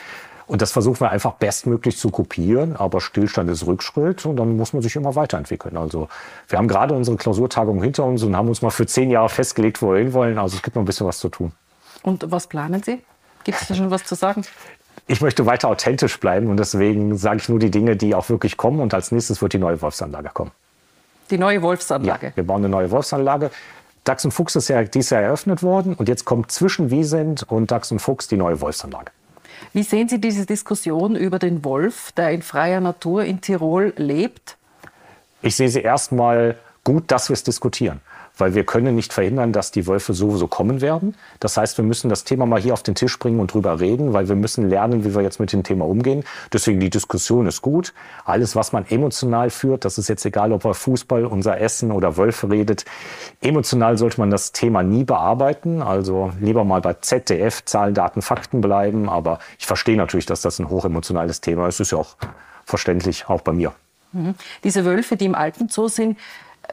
Und 0.46 0.62
das 0.62 0.72
versuchen 0.72 1.00
wir 1.00 1.10
einfach 1.10 1.34
bestmöglich 1.34 1.98
zu 1.98 2.08
kopieren, 2.08 2.76
aber 2.76 3.02
Stillstand 3.02 3.50
ist 3.50 3.66
Rückschritt 3.66 4.24
und 4.24 4.36
dann 4.36 4.56
muss 4.56 4.72
man 4.72 4.80
sich 4.80 4.96
immer 4.96 5.16
weiterentwickeln. 5.16 5.76
Also 5.76 6.08
wir 6.48 6.56
haben 6.56 6.68
gerade 6.68 6.94
unsere 6.94 7.18
Klausurtagung 7.18 7.82
hinter 7.82 8.04
uns 8.04 8.22
und 8.22 8.34
haben 8.34 8.48
uns 8.48 8.62
mal 8.62 8.70
für 8.70 8.86
zehn 8.86 9.10
Jahre 9.10 9.28
festgelegt, 9.28 9.82
wo 9.82 9.92
wir 9.92 9.98
hinwollen. 9.98 10.38
Also 10.38 10.56
es 10.56 10.62
gibt 10.62 10.76
noch 10.76 10.82
ein 10.82 10.86
bisschen 10.86 11.06
was 11.06 11.18
zu 11.18 11.28
tun. 11.28 11.52
Und 12.06 12.30
was 12.30 12.46
planen 12.46 12.82
Sie? 12.84 13.02
Gibt 13.42 13.60
es 13.60 13.66
da 13.66 13.74
schon 13.74 13.90
was 13.90 14.04
zu 14.04 14.14
sagen? 14.14 14.44
Ich 15.08 15.20
möchte 15.20 15.44
weiter 15.44 15.68
authentisch 15.68 16.20
bleiben 16.20 16.48
und 16.48 16.56
deswegen 16.56 17.18
sage 17.18 17.38
ich 17.38 17.48
nur 17.48 17.58
die 17.58 17.70
Dinge, 17.70 17.96
die 17.96 18.14
auch 18.14 18.28
wirklich 18.28 18.56
kommen. 18.56 18.78
Und 18.78 18.94
als 18.94 19.10
nächstes 19.10 19.42
wird 19.42 19.52
die 19.52 19.58
neue 19.58 19.82
Wolfsanlage 19.82 20.30
kommen. 20.32 20.52
Die 21.30 21.36
neue 21.36 21.60
Wolfsanlage? 21.62 22.28
Ja, 22.28 22.36
wir 22.36 22.46
bauen 22.46 22.58
eine 22.58 22.68
neue 22.68 22.92
Wolfsanlage. 22.92 23.50
Dachs 24.04 24.24
und 24.24 24.30
Fuchs 24.30 24.54
ist 24.54 24.68
ja 24.68 24.84
dieses 24.84 25.10
Jahr 25.10 25.22
eröffnet 25.22 25.64
worden 25.64 25.94
und 25.94 26.08
jetzt 26.08 26.24
kommt 26.24 26.52
zwischen 26.52 26.92
Wiesent 26.92 27.42
und 27.42 27.72
Dachs 27.72 27.90
und 27.90 27.98
Fuchs 27.98 28.28
die 28.28 28.36
neue 28.36 28.60
Wolfsanlage. 28.60 29.10
Wie 29.72 29.82
sehen 29.82 30.08
Sie 30.08 30.20
diese 30.20 30.46
Diskussion 30.46 31.16
über 31.16 31.40
den 31.40 31.64
Wolf, 31.64 32.12
der 32.12 32.30
in 32.30 32.42
freier 32.42 32.80
Natur 32.80 33.24
in 33.24 33.40
Tirol 33.40 33.92
lebt? 33.96 34.56
Ich 35.42 35.56
sehe 35.56 35.68
sie 35.68 35.80
erstmal 35.80 36.56
gut, 36.84 37.10
dass 37.10 37.28
wir 37.28 37.34
es 37.34 37.42
diskutieren 37.42 38.00
weil 38.36 38.54
wir 38.54 38.64
können 38.64 38.94
nicht 38.94 39.12
verhindern, 39.12 39.52
dass 39.52 39.70
die 39.70 39.86
Wölfe 39.86 40.12
sowieso 40.12 40.46
kommen 40.46 40.80
werden. 40.80 41.14
Das 41.40 41.56
heißt, 41.56 41.78
wir 41.78 41.84
müssen 41.84 42.08
das 42.08 42.24
Thema 42.24 42.46
mal 42.46 42.60
hier 42.60 42.74
auf 42.74 42.82
den 42.82 42.94
Tisch 42.94 43.18
bringen 43.18 43.40
und 43.40 43.52
drüber 43.52 43.80
reden, 43.80 44.12
weil 44.12 44.28
wir 44.28 44.36
müssen 44.36 44.68
lernen, 44.68 45.04
wie 45.04 45.14
wir 45.14 45.22
jetzt 45.22 45.40
mit 45.40 45.52
dem 45.52 45.62
Thema 45.62 45.86
umgehen. 45.86 46.24
Deswegen 46.52 46.80
die 46.80 46.90
Diskussion 46.90 47.46
ist 47.46 47.62
gut. 47.62 47.94
Alles, 48.24 48.54
was 48.54 48.72
man 48.72 48.86
emotional 48.88 49.50
führt, 49.50 49.84
das 49.84 49.98
ist 49.98 50.08
jetzt 50.08 50.24
egal, 50.24 50.52
ob 50.52 50.64
er 50.64 50.74
Fußball, 50.74 51.24
unser 51.24 51.60
Essen 51.60 51.90
oder 51.90 52.16
Wölfe 52.16 52.50
redet. 52.50 52.84
Emotional 53.40 53.96
sollte 53.96 54.20
man 54.20 54.30
das 54.30 54.52
Thema 54.52 54.82
nie 54.82 55.04
bearbeiten. 55.04 55.82
Also 55.82 56.32
lieber 56.40 56.64
mal 56.64 56.80
bei 56.80 56.94
ZDF, 56.94 57.64
Zahlen, 57.64 57.94
Daten, 57.94 58.22
Fakten 58.22 58.60
bleiben. 58.60 59.08
Aber 59.08 59.38
ich 59.58 59.66
verstehe 59.66 59.96
natürlich, 59.96 60.26
dass 60.26 60.42
das 60.42 60.58
ein 60.58 60.68
hochemotionales 60.68 61.40
Thema 61.40 61.68
ist. 61.68 61.80
Ist 61.80 61.92
ja 61.92 61.98
auch 61.98 62.16
verständlich, 62.64 63.28
auch 63.28 63.40
bei 63.40 63.52
mir. 63.52 63.72
Mhm. 64.12 64.34
Diese 64.64 64.84
Wölfe, 64.84 65.16
die 65.16 65.24
im 65.24 65.34
Alpenzoo 65.34 65.88
sind, 65.88 66.18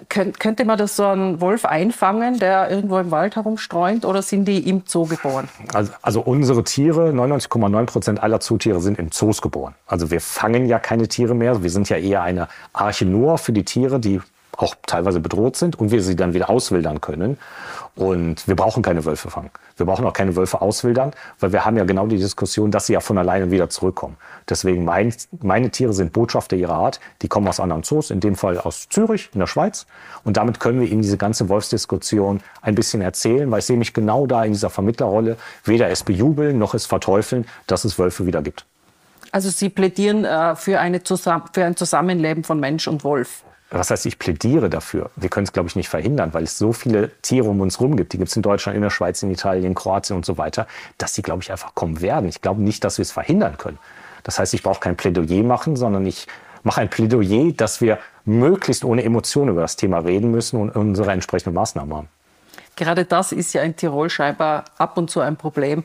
könnte 0.09 0.65
man 0.65 0.77
das 0.77 0.95
so 0.95 1.05
einen 1.05 1.41
Wolf 1.41 1.65
einfangen, 1.65 2.39
der 2.39 2.69
irgendwo 2.69 2.97
im 2.99 3.11
Wald 3.11 3.35
herumstreunt, 3.35 4.05
oder 4.05 4.21
sind 4.21 4.45
die 4.45 4.69
im 4.69 4.83
Zoo 4.85 5.05
geboren? 5.05 5.47
Also, 5.73 5.91
also 6.01 6.21
unsere 6.21 6.63
Tiere, 6.63 7.11
99,9 7.11 7.85
Prozent 7.85 8.23
aller 8.23 8.39
Zootiere 8.39 8.81
sind 8.81 8.99
in 8.99 9.11
Zoos 9.11 9.41
geboren. 9.41 9.75
Also 9.87 10.11
wir 10.11 10.21
fangen 10.21 10.65
ja 10.65 10.79
keine 10.79 11.07
Tiere 11.07 11.35
mehr. 11.35 11.63
Wir 11.63 11.69
sind 11.69 11.89
ja 11.89 11.97
eher 11.97 12.23
eine 12.23 12.47
Arche 12.73 13.05
nur 13.05 13.37
für 13.37 13.53
die 13.53 13.65
Tiere, 13.65 13.99
die 13.99 14.21
auch 14.57 14.75
teilweise 14.85 15.19
bedroht 15.19 15.55
sind 15.55 15.79
und 15.79 15.91
wir 15.91 16.01
sie 16.01 16.15
dann 16.15 16.33
wieder 16.33 16.49
auswildern 16.49 17.01
können. 17.01 17.37
Und 17.95 18.47
wir 18.47 18.55
brauchen 18.55 18.81
keine 18.81 19.05
Wölfe 19.05 19.29
fangen. 19.29 19.51
Wir 19.77 19.85
brauchen 19.85 20.03
auch 20.05 20.13
keine 20.13 20.35
Wölfe 20.35 20.61
auswildern, 20.61 21.11
weil 21.39 21.51
wir 21.51 21.63
haben 21.63 21.77
ja 21.77 21.83
genau 21.83 22.07
die 22.07 22.17
Diskussion, 22.17 22.71
dass 22.71 22.87
sie 22.87 22.93
ja 22.93 22.99
von 22.99 23.19
alleine 23.19 23.51
wieder 23.51 23.69
zurückkommen. 23.69 24.17
Deswegen 24.49 24.83
mein, 24.83 25.13
meine 25.41 25.69
Tiere 25.69 25.93
sind 25.93 26.11
Botschafter 26.11 26.55
ihrer 26.55 26.73
Art. 26.73 26.99
Die 27.21 27.27
kommen 27.27 27.47
aus 27.47 27.59
anderen 27.59 27.83
Zoos, 27.83 28.09
in 28.09 28.19
dem 28.19 28.35
Fall 28.35 28.57
aus 28.57 28.89
Zürich 28.89 29.29
in 29.33 29.39
der 29.39 29.47
Schweiz. 29.47 29.85
Und 30.23 30.37
damit 30.37 30.59
können 30.59 30.81
wir 30.81 30.87
ihnen 30.87 31.03
diese 31.03 31.17
ganze 31.17 31.49
Wolfsdiskussion 31.49 32.41
ein 32.63 32.73
bisschen 32.73 33.01
erzählen, 33.01 33.49
weil 33.51 33.59
ich 33.59 33.65
sehe 33.65 33.77
mich 33.77 33.93
genau 33.93 34.25
da 34.25 34.43
in 34.43 34.53
dieser 34.53 34.71
Vermittlerrolle, 34.71 35.37
weder 35.63 35.89
es 35.89 36.03
bejubeln 36.03 36.57
noch 36.57 36.73
es 36.73 36.87
verteufeln, 36.87 37.45
dass 37.67 37.85
es 37.85 37.99
Wölfe 37.99 38.25
wieder 38.25 38.41
gibt. 38.41 38.65
Also 39.31 39.49
Sie 39.49 39.69
plädieren 39.69 40.25
äh, 40.25 40.55
für, 40.55 40.79
eine 40.79 40.99
für 41.05 41.65
ein 41.65 41.75
Zusammenleben 41.75 42.43
von 42.43 42.59
Mensch 42.59 42.87
und 42.87 43.03
Wolf. 43.03 43.43
Was 43.75 43.89
heißt, 43.89 44.05
ich 44.05 44.19
plädiere 44.19 44.69
dafür. 44.69 45.09
Wir 45.15 45.29
können 45.29 45.45
es, 45.45 45.51
glaube 45.51 45.67
ich, 45.67 45.75
nicht 45.75 45.89
verhindern, 45.89 46.31
weil 46.33 46.43
es 46.43 46.59
so 46.59 46.73
viele 46.73 47.09
Tiere 47.23 47.49
um 47.49 47.59
uns 47.59 47.79
herum 47.79 47.97
gibt. 47.97 48.13
Die 48.13 48.19
gibt 48.19 48.29
es 48.29 48.35
in 48.35 48.43
Deutschland, 48.43 48.75
in 48.75 48.83
der 48.83 48.91
Schweiz, 48.91 49.23
in 49.23 49.31
Italien, 49.31 49.65
in 49.65 49.73
Kroatien 49.73 50.15
und 50.15 50.25
so 50.25 50.37
weiter, 50.37 50.67
dass 50.99 51.15
sie, 51.15 51.23
glaube 51.23 51.41
ich, 51.41 51.51
einfach 51.51 51.73
kommen 51.73 51.99
werden. 51.99 52.29
Ich 52.29 52.41
glaube 52.41 52.61
nicht, 52.61 52.83
dass 52.83 52.99
wir 52.99 53.01
es 53.01 53.11
verhindern 53.11 53.57
können. 53.57 53.79
Das 54.21 54.37
heißt, 54.37 54.53
ich 54.53 54.61
brauche 54.61 54.79
kein 54.79 54.95
Plädoyer 54.95 55.43
machen, 55.43 55.75
sondern 55.75 56.05
ich 56.05 56.27
mache 56.61 56.81
ein 56.81 56.89
Plädoyer, 56.89 57.51
dass 57.51 57.81
wir 57.81 57.97
möglichst 58.25 58.85
ohne 58.85 59.03
Emotionen 59.03 59.49
über 59.49 59.61
das 59.61 59.75
Thema 59.75 59.97
reden 59.99 60.29
müssen 60.29 60.59
und 60.59 60.75
unsere 60.75 61.11
entsprechenden 61.11 61.55
Maßnahmen 61.55 61.95
haben. 61.95 62.09
Gerade 62.75 63.05
das 63.05 63.31
ist 63.31 63.53
ja 63.53 63.63
in 63.63 63.75
Tirol 63.75 64.11
scheinbar 64.11 64.65
ab 64.77 64.97
und 64.97 65.09
zu 65.09 65.19
ein 65.19 65.35
Problem, 65.35 65.83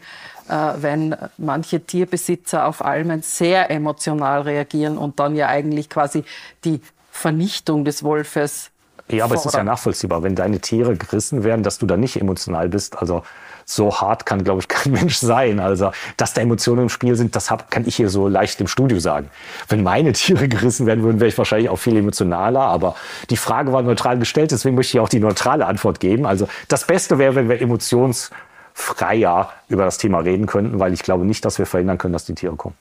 äh, 0.48 0.54
wenn 0.76 1.16
manche 1.38 1.80
Tierbesitzer 1.80 2.66
auf 2.66 2.84
Almen 2.84 3.22
sehr 3.22 3.70
emotional 3.70 4.42
reagieren 4.42 4.98
und 4.98 5.18
dann 5.20 5.34
ja 5.36 5.48
eigentlich 5.48 5.88
quasi 5.88 6.24
die 6.64 6.80
Vernichtung 7.18 7.84
des 7.84 8.02
Wolfes. 8.02 8.70
Ja, 9.10 9.24
aber 9.24 9.34
fordern. 9.34 9.38
es 9.38 9.46
ist 9.46 9.56
ja 9.56 9.64
nachvollziehbar, 9.64 10.22
wenn 10.22 10.34
deine 10.34 10.60
Tiere 10.60 10.96
gerissen 10.96 11.42
werden, 11.44 11.62
dass 11.62 11.78
du 11.78 11.86
da 11.86 11.96
nicht 11.96 12.20
emotional 12.20 12.68
bist. 12.68 12.98
Also 12.98 13.22
so 13.64 14.00
hart 14.00 14.26
kann, 14.26 14.44
glaube 14.44 14.60
ich, 14.60 14.68
kein 14.68 14.92
Mensch 14.92 15.16
sein. 15.16 15.60
Also, 15.60 15.92
dass 16.16 16.32
da 16.34 16.40
Emotionen 16.40 16.82
im 16.84 16.88
Spiel 16.88 17.14
sind, 17.16 17.36
das 17.36 17.50
hab, 17.50 17.70
kann 17.70 17.86
ich 17.86 17.96
hier 17.96 18.08
so 18.08 18.28
leicht 18.28 18.60
im 18.60 18.66
Studio 18.66 18.98
sagen. 18.98 19.30
Wenn 19.68 19.82
meine 19.82 20.12
Tiere 20.14 20.48
gerissen 20.48 20.86
werden 20.86 21.04
würden, 21.04 21.20
wäre 21.20 21.28
ich 21.28 21.38
wahrscheinlich 21.38 21.68
auch 21.68 21.78
viel 21.78 21.96
emotionaler. 21.96 22.60
Aber 22.60 22.96
die 23.30 23.36
Frage 23.36 23.72
war 23.72 23.82
neutral 23.82 24.18
gestellt, 24.18 24.50
deswegen 24.50 24.74
möchte 24.74 24.96
ich 24.96 25.00
auch 25.00 25.08
die 25.08 25.20
neutrale 25.20 25.66
Antwort 25.66 26.00
geben. 26.00 26.26
Also, 26.26 26.48
das 26.68 26.86
Beste 26.86 27.18
wäre, 27.18 27.34
wenn 27.34 27.48
wir 27.48 27.60
emotionsfreier 27.60 29.52
über 29.68 29.84
das 29.84 29.98
Thema 29.98 30.20
reden 30.20 30.46
könnten, 30.46 30.78
weil 30.78 30.92
ich 30.92 31.02
glaube 31.02 31.24
nicht, 31.24 31.44
dass 31.44 31.58
wir 31.58 31.66
verhindern 31.66 31.98
können, 31.98 32.12
dass 32.12 32.24
die 32.24 32.34
Tiere 32.34 32.56
kommen. 32.56 32.74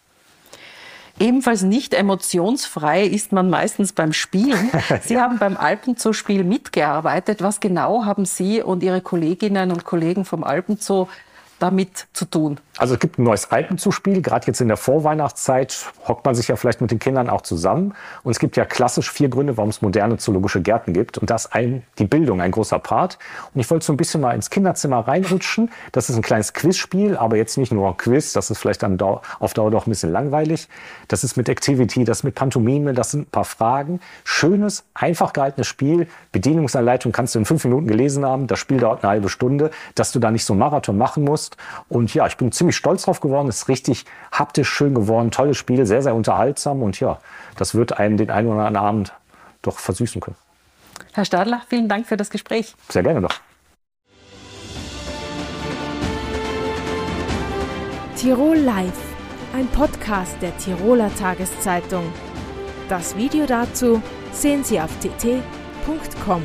Ebenfalls 1.19 1.63
nicht 1.63 1.93
emotionsfrei 1.95 3.03
ist 3.03 3.31
man 3.31 3.49
meistens 3.49 3.93
beim 3.93 4.13
Spielen. 4.13 4.69
Sie 5.01 5.15
ja. 5.15 5.21
haben 5.21 5.39
beim 5.39 5.57
Alpenzoo-Spiel 5.57 6.43
mitgearbeitet. 6.43 7.41
Was 7.41 7.59
genau 7.59 8.05
haben 8.05 8.25
Sie 8.25 8.61
und 8.61 8.83
Ihre 8.83 9.01
Kolleginnen 9.01 9.71
und 9.71 9.83
Kollegen 9.83 10.25
vom 10.25 10.43
Alpenzoo 10.43 11.07
damit 11.59 12.07
zu 12.13 12.25
tun? 12.25 12.59
Also 12.77 12.93
es 12.93 12.99
gibt 12.99 13.17
ein 13.17 13.23
neues 13.23 13.51
Alpenzuspiel. 13.51 14.21
Gerade 14.21 14.47
jetzt 14.47 14.61
in 14.61 14.67
der 14.67 14.77
Vorweihnachtszeit 14.77 15.91
hockt 16.07 16.25
man 16.25 16.35
sich 16.35 16.47
ja 16.47 16.55
vielleicht 16.55 16.79
mit 16.79 16.91
den 16.91 16.99
Kindern 16.99 17.29
auch 17.29 17.41
zusammen. 17.41 17.93
Und 18.23 18.31
es 18.31 18.39
gibt 18.39 18.55
ja 18.55 18.65
klassisch 18.65 19.11
vier 19.11 19.29
Gründe, 19.29 19.57
warum 19.57 19.69
es 19.69 19.81
moderne 19.81 20.17
zoologische 20.17 20.61
Gärten 20.61 20.93
gibt. 20.93 21.17
Und 21.17 21.29
das 21.29 21.51
ein, 21.51 21.83
die 21.97 22.05
Bildung 22.05 22.39
ein 22.39 22.51
großer 22.51 22.79
Part. 22.79 23.17
Und 23.53 23.61
ich 23.61 23.69
wollte 23.71 23.85
so 23.85 23.93
ein 23.93 23.97
bisschen 23.97 24.21
mal 24.21 24.33
ins 24.33 24.49
Kinderzimmer 24.49 25.07
reinrutschen. 25.07 25.71
Das 25.91 26.09
ist 26.09 26.15
ein 26.15 26.21
kleines 26.21 26.53
Quizspiel, 26.53 27.17
aber 27.17 27.37
jetzt 27.37 27.57
nicht 27.57 27.71
nur 27.71 27.87
ein 27.87 27.97
Quiz. 27.97 28.33
Das 28.33 28.51
ist 28.51 28.59
vielleicht 28.59 28.83
dann 28.83 28.99
auf 29.01 29.53
Dauer 29.53 29.71
doch 29.71 29.87
ein 29.87 29.89
bisschen 29.89 30.11
langweilig. 30.11 30.67
Das 31.07 31.23
ist 31.23 31.35
mit 31.35 31.49
Activity, 31.49 32.03
das 32.03 32.19
ist 32.19 32.23
mit 32.23 32.35
Pantomime, 32.35 32.93
das 32.93 33.11
sind 33.11 33.27
ein 33.27 33.31
paar 33.31 33.45
Fragen. 33.45 33.99
Schönes, 34.23 34.85
einfach 34.93 35.33
gehaltenes 35.33 35.67
Spiel. 35.67 36.07
Bedienungsanleitung 36.31 37.11
kannst 37.11 37.33
du 37.33 37.39
in 37.39 37.45
fünf 37.45 37.63
Minuten 37.63 37.87
gelesen 37.87 38.25
haben. 38.25 38.47
Das 38.47 38.59
Spiel 38.59 38.77
dauert 38.77 39.03
eine 39.03 39.11
halbe 39.11 39.29
Stunde, 39.29 39.71
dass 39.95 40.11
du 40.11 40.19
da 40.19 40.29
nicht 40.29 40.45
so 40.45 40.53
einen 40.53 40.59
Marathon 40.59 40.97
machen 40.97 41.23
musst. 41.23 41.57
Und 41.89 42.13
ja, 42.13 42.27
ich 42.27 42.37
bin 42.37 42.51
ziemlich 42.67 42.75
stolz 42.75 43.03
drauf 43.03 43.21
geworden. 43.21 43.47
Ist 43.47 43.69
richtig 43.69 44.05
haptisch 44.31 44.69
schön 44.69 44.93
geworden. 44.93 45.31
Tolles 45.31 45.57
Spiel, 45.57 45.85
sehr, 45.85 46.01
sehr 46.01 46.13
unterhaltsam. 46.13 46.83
Und 46.83 46.99
ja, 46.99 47.19
das 47.55 47.75
wird 47.75 47.97
einem 47.97 48.17
den 48.17 48.29
einen 48.29 48.49
oder 48.49 48.65
anderen 48.65 48.85
Abend 48.85 49.13
doch 49.61 49.79
versüßen 49.79 50.19
können. 50.19 50.35
Herr 51.13 51.23
Stadler, 51.23 51.61
vielen 51.69 51.87
Dank 51.87 52.07
für 52.07 52.17
das 52.17 52.29
Gespräch. 52.29 52.75
Sehr 52.89 53.03
gerne 53.03 53.21
doch. 53.21 53.35
Tirol 58.17 58.57
Live, 58.57 58.99
ein 59.55 59.67
Podcast 59.67 60.35
der 60.41 60.55
Tiroler 60.57 61.13
Tageszeitung. 61.15 62.11
Das 62.89 63.15
Video 63.15 63.45
dazu 63.45 64.01
sehen 64.33 64.63
Sie 64.63 64.79
auf 64.81 64.91
tt.com. 64.99 66.43